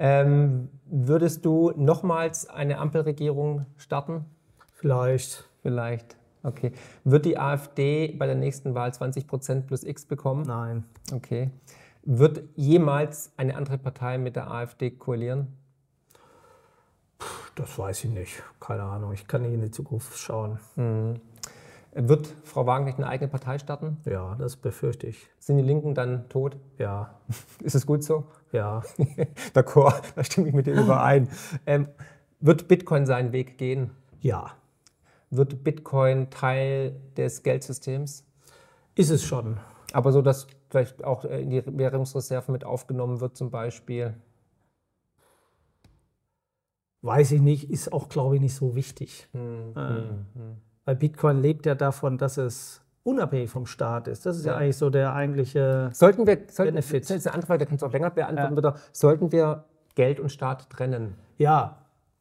[0.00, 4.26] Ähm, würdest du nochmals eine Ampelregierung starten?
[4.74, 5.44] vielleicht.
[5.62, 6.16] Vielleicht.
[6.44, 6.72] Okay.
[7.02, 10.42] Wird die AfD bei der nächsten Wahl 20% plus X bekommen?
[10.42, 10.84] Nein.
[11.12, 11.50] Okay.
[12.04, 15.48] Wird jemals eine andere Partei mit der AfD koalieren?
[17.56, 18.40] Das weiß ich nicht.
[18.60, 19.12] Keine Ahnung.
[19.12, 20.60] Ich kann nicht in die Zukunft schauen.
[22.00, 23.96] Wird Frau Wagenknecht eine eigene Partei starten?
[24.04, 25.28] Ja, das befürchte ich.
[25.40, 26.56] Sind die Linken dann tot?
[26.78, 27.18] Ja,
[27.60, 28.24] Ist es gut so?
[28.52, 28.82] ja.
[29.54, 31.28] D'accord, da stimme ich mit dir überein.
[31.66, 31.88] Ähm,
[32.38, 33.90] wird Bitcoin seinen Weg gehen?
[34.20, 34.52] Ja.
[35.30, 38.24] Wird Bitcoin Teil des Geldsystems?
[38.94, 39.58] Ist es schon.
[39.92, 44.14] Aber so, dass vielleicht auch in die Währungsreserven mit aufgenommen wird zum Beispiel?
[47.02, 47.70] Weiß ich nicht.
[47.70, 49.28] Ist auch, glaube ich, nicht so wichtig.
[49.32, 54.24] Hm, Äh, Weil Bitcoin lebt ja davon, dass es unabhängig vom Staat ist.
[54.24, 54.58] Das ist ja, Ja.
[54.58, 55.90] eigentlich so der eigentliche.
[55.92, 57.02] Sollten wir, sollten, Benefit.
[57.04, 58.74] das ist eine andere Frage, da kannst du auch länger beantworten, Ja.
[58.90, 59.64] Sollten wir
[59.96, 61.14] Geld und Staat trennen?
[61.36, 61.76] Ja,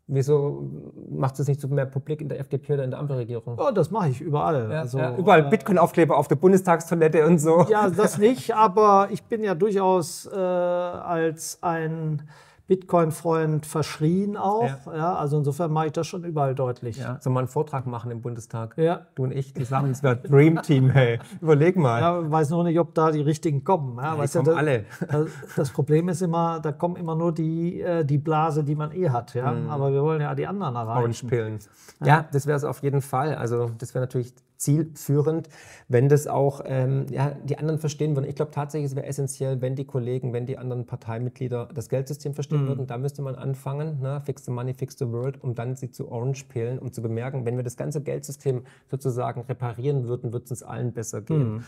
[0.09, 0.70] Wieso
[1.09, 3.57] macht es nicht so mehr publik in der FDP oder in der Ampelregierung?
[3.57, 4.70] ja das mache ich überall.
[4.72, 7.65] Ja, also, ja, überall äh, Bitcoin-Aufkleber auf der Bundestagstoilette und so.
[7.70, 12.22] Ja, das nicht, aber ich bin ja durchaus äh, als ein
[12.68, 14.70] Bitcoin-Freund verschrien auch.
[14.88, 15.15] Ja.
[15.15, 16.97] also insofern mache ich das schon überall deutlich.
[16.97, 18.78] Ja, soll mal einen Vortrag machen im Bundestag?
[18.78, 19.07] Ja.
[19.15, 21.20] Du und ich zusammen, das wäre Dream Team, hey.
[21.41, 22.01] Überleg mal.
[22.01, 23.97] Ja, weiß nur nicht, ob da die richtigen kommen.
[23.97, 24.86] Ja, du, kommen das, alle.
[25.07, 28.91] Das, das Problem ist immer, da kommen immer nur die, äh, die Blase, die man
[28.91, 29.34] eh hat.
[29.34, 29.55] Ja?
[29.70, 30.99] Aber wir wollen ja die anderen erreichen.
[30.99, 31.59] Orange-Pillen.
[32.03, 33.36] Ja, das wäre es auf jeden Fall.
[33.36, 35.49] Also das wäre natürlich zielführend,
[35.88, 38.28] wenn das auch ähm, ja, die anderen verstehen würden.
[38.28, 42.34] Ich glaube tatsächlich, es wäre essentiell, wenn die Kollegen, wenn die anderen Parteimitglieder das Geldsystem
[42.34, 42.88] verstehen würden.
[42.88, 44.22] Da müsste man anfangen, ne?
[44.26, 47.55] fix the money, fix the world, um dann sie zu Orange-Pillen, um zu bemerken, wenn
[47.55, 51.64] wir das ganze Geldsystem sozusagen reparieren würden, würde es uns allen besser gehen.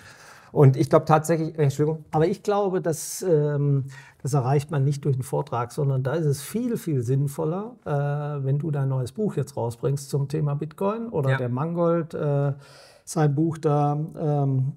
[0.52, 3.86] Und ich glaube tatsächlich, äh, Entschuldigung, Aber ich glaube, dass, ähm,
[4.22, 8.44] das erreicht man nicht durch einen Vortrag, sondern da ist es viel, viel sinnvoller, äh,
[8.46, 11.38] wenn du dein neues Buch jetzt rausbringst zum Thema Bitcoin oder Ja.
[11.38, 12.54] der Mangold äh,
[13.06, 14.74] sein Buch da ähm,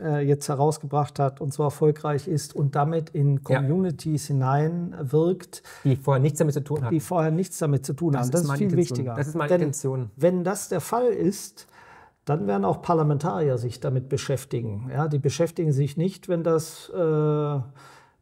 [0.00, 3.58] äh, jetzt herausgebracht hat und so erfolgreich ist und damit in Ja.
[3.60, 6.92] Communities hineinwirkt, die vorher nichts damit zu tun hat.
[6.92, 8.30] die vorher nichts damit zu tun haben.
[8.30, 8.96] Das ist, meine viel Intention.
[8.98, 9.14] wichtiger.
[9.14, 10.10] Das ist meine Denn Intention.
[10.16, 11.66] Wenn das der Fall ist,
[12.24, 14.90] dann werden auch Parlamentarier sich damit beschäftigen.
[14.92, 17.60] Ja, die beschäftigen sich nicht, wenn das äh,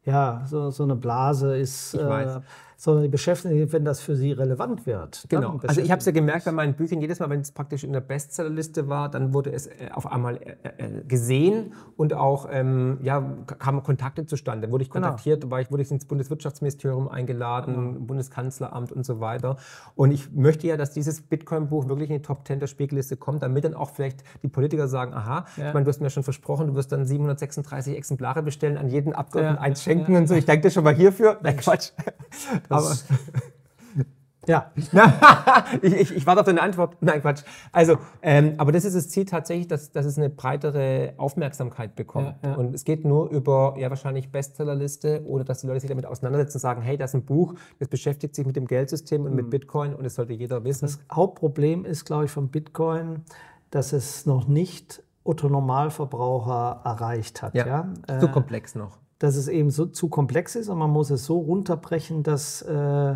[0.03, 2.37] ja, so, so eine Blase ist, Ich weiß.
[2.37, 2.41] äh,
[2.81, 5.25] sondern die beschäftigen sich, wenn das für sie relevant wird.
[5.29, 5.59] Genau.
[5.67, 7.93] Also ich habe es ja gemerkt bei meinen Büchern, jedes Mal, wenn es praktisch in
[7.93, 12.97] der Bestsellerliste war, dann wurde es äh, auf einmal äh, äh, gesehen und auch ähm,
[13.03, 13.21] ja,
[13.59, 14.71] kamen Kontakte zustande.
[14.71, 15.09] Wurde ich Genau.
[15.09, 19.57] kontaktiert, war ich, wurde ich ins Bundeswirtschaftsministerium eingeladen, Bundeskanzleramt und so weiter.
[19.93, 23.43] Und ich möchte ja, dass dieses Bitcoin-Buch wirklich in die Top 10 der Spiegelliste kommt,
[23.43, 26.65] damit dann auch vielleicht die Politiker sagen, aha, ich meine, du hast mir schon versprochen,
[26.65, 29.61] du wirst dann 736 Exemplare bestellen, an jeden Abgeordneten Ja.
[29.61, 30.33] eins schenken und so.
[30.33, 31.37] Ich danke dir schon mal hierfür.
[31.43, 31.91] Nein, Quatsch.
[32.71, 32.95] Aber
[34.47, 34.71] ja,
[35.81, 36.97] ich, ich, ich warte auf deine Antwort.
[37.01, 37.43] Nein, Quatsch.
[37.71, 42.35] Also, ähm, aber das ist das Ziel tatsächlich, dass, dass es eine breitere Aufmerksamkeit bekommt.
[42.41, 42.55] Ja, ja.
[42.55, 46.57] Und es geht nur über ja wahrscheinlich Bestsellerliste oder dass die Leute sich damit auseinandersetzen
[46.57, 49.49] und sagen, hey, das ist ein Buch, das beschäftigt sich mit dem Geldsystem und mit
[49.51, 50.85] Bitcoin und das sollte jeder wissen.
[50.85, 53.23] das Hauptproblem ist, glaube ich, von Bitcoin,
[53.69, 57.53] dass es noch nicht Otto-Normalverbraucher erreicht hat.
[57.53, 57.87] Ja.
[58.19, 58.97] zu Äh, komplex noch.
[59.21, 63.15] Dass es eben so zu komplex ist und man muss es so runterbrechen, dass, äh,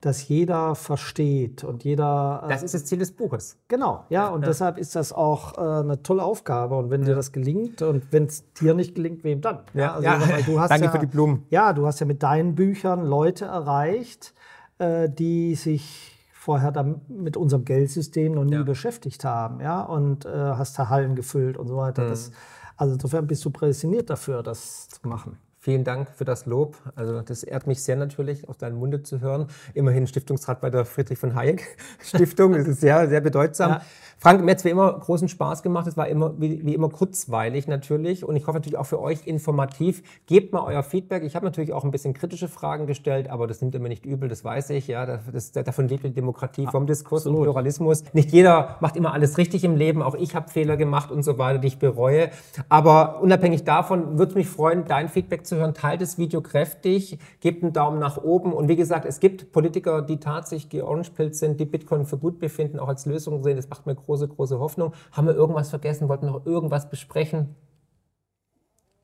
[0.00, 2.42] dass jeder versteht und jeder.
[2.44, 3.56] Äh, Das ist das Ziel des Buches.
[3.66, 6.76] genau, ja, und deshalb ist das auch äh, eine tolle Aufgabe.
[6.76, 9.60] Und wenn dir das gelingt und wenn es dir nicht gelingt, wem dann?
[9.74, 10.18] Ja, also, ja.
[10.46, 11.44] du hast Danke ja, für die Blumen.
[11.50, 14.34] Ja, du hast ja mit deinen Büchern Leute erreicht,
[14.78, 18.62] äh, die sich vorher dann mit unserem Geldsystem noch nie Ja.
[18.64, 22.08] beschäftigt haben, ja, und äh, hast da Hallen gefüllt und so weiter.
[22.08, 22.32] Das,
[22.76, 25.38] also insofern bist du prädestiniert dafür, das zu machen.
[25.64, 26.76] Vielen Dank für das Lob.
[26.96, 29.46] Also das ehrt mich sehr natürlich, aus deinem Munde zu hören.
[29.74, 32.52] Immerhin Stiftungsrat bei der Friedrich von Hayek Stiftung.
[32.56, 33.70] Das ist sehr, sehr bedeutsam.
[33.70, 33.82] Ja.
[34.22, 35.88] Frank, mir hat es wie immer großen Spaß gemacht.
[35.88, 38.24] Es war immer, wie, wie, immer kurzweilig natürlich.
[38.24, 40.04] Und ich hoffe natürlich auch für euch informativ.
[40.26, 41.24] Gebt mal euer Feedback.
[41.24, 44.06] Ich habe natürlich auch ein bisschen kritische Fragen gestellt, aber das nimmt ihr mir nicht
[44.06, 44.86] übel, das weiß ich.
[44.86, 47.38] Ja, das, davon lebt die Demokratie vom Diskurs Absolut.
[47.40, 48.04] und Pluralismus.
[48.12, 50.02] Nicht jeder macht immer alles richtig im Leben.
[50.02, 52.30] Auch ich habe Fehler gemacht und so weiter, die ich bereue.
[52.68, 55.74] Aber unabhängig davon würde es mich freuen, dein Feedback zu hören.
[55.74, 58.52] Teilt das Video kräftig, gebt einen Daumen nach oben.
[58.52, 62.78] Und wie gesagt, es gibt Politiker, die tatsächlich georangepilzt sind, die Bitcoin für gut befinden,
[62.78, 63.56] auch als Lösung sehen.
[63.56, 64.92] Das macht mir groß große, große Hoffnung.
[65.12, 66.08] Haben wir irgendwas vergessen?
[66.08, 67.54] Wollten wir noch irgendwas besprechen?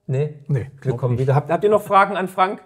[0.06, 0.34] Nee?
[0.48, 0.70] Nee.
[0.82, 1.34] Wir kommen wieder.
[1.34, 2.62] Habt, habt ihr noch Fragen an Frank?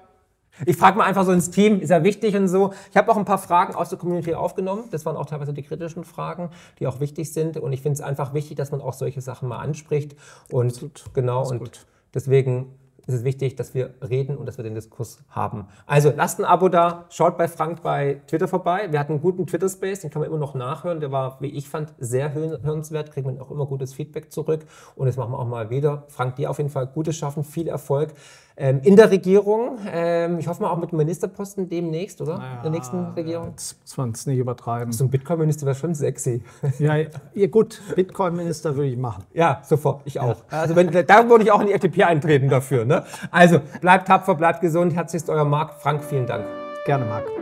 [0.67, 2.75] Ich frage mal einfach so ins Team, ist ja wichtig und so.
[2.91, 4.85] Ich habe auch ein paar Fragen aus der Community aufgenommen.
[4.91, 7.57] Das waren auch teilweise die kritischen Fragen, die auch wichtig sind.
[7.57, 10.15] Und ich finde es einfach wichtig, dass man auch solche Sachen mal anspricht.
[10.51, 11.05] Und Absolut.
[11.15, 12.75] genau, und deswegen
[13.07, 15.67] ist es wichtig, dass wir reden und dass wir den Diskurs haben.
[15.87, 18.89] Also lasst ein Abo da, schaut bei Frank bei Twitter vorbei.
[18.91, 21.01] Wir hatten einen guten Twitter-Space, den kann man immer noch nachhören.
[21.01, 24.65] Der war, wie ich fand, sehr hörenswert, kriegt man auch immer gutes Feedback zurück.
[24.95, 26.05] Und das machen wir auch mal wieder.
[26.09, 28.15] Frank, dir auf jeden Fall gutes Schaffen, viel Erfolg
[28.63, 29.79] in der Regierung.
[29.93, 32.39] Ähm, ich hoffe mal auch mit dem Ministerposten demnächst, oder?
[32.39, 33.49] Naja, in der nächsten Regierung.
[33.51, 34.93] Jetzt muss man es nicht übertreiben.
[34.93, 36.43] So ein Bitcoin-Minister wäre schon sexy.
[36.79, 36.97] Ja,
[37.35, 39.25] ja gut, Bitcoin-Minister würde ich machen.
[39.35, 40.45] Ja, sofort, ich auch.
[40.51, 40.61] Ja.
[40.61, 42.85] Also wenn, da würde ich auch in die FDP eintreten dafür.
[42.85, 43.05] Ne?
[43.31, 44.95] Also bleibt tapfer, bleibt gesund.
[44.95, 45.75] Herzlichst euer Marc.
[45.81, 46.45] Frank, vielen Dank.
[46.87, 47.42] Gerne, Marc.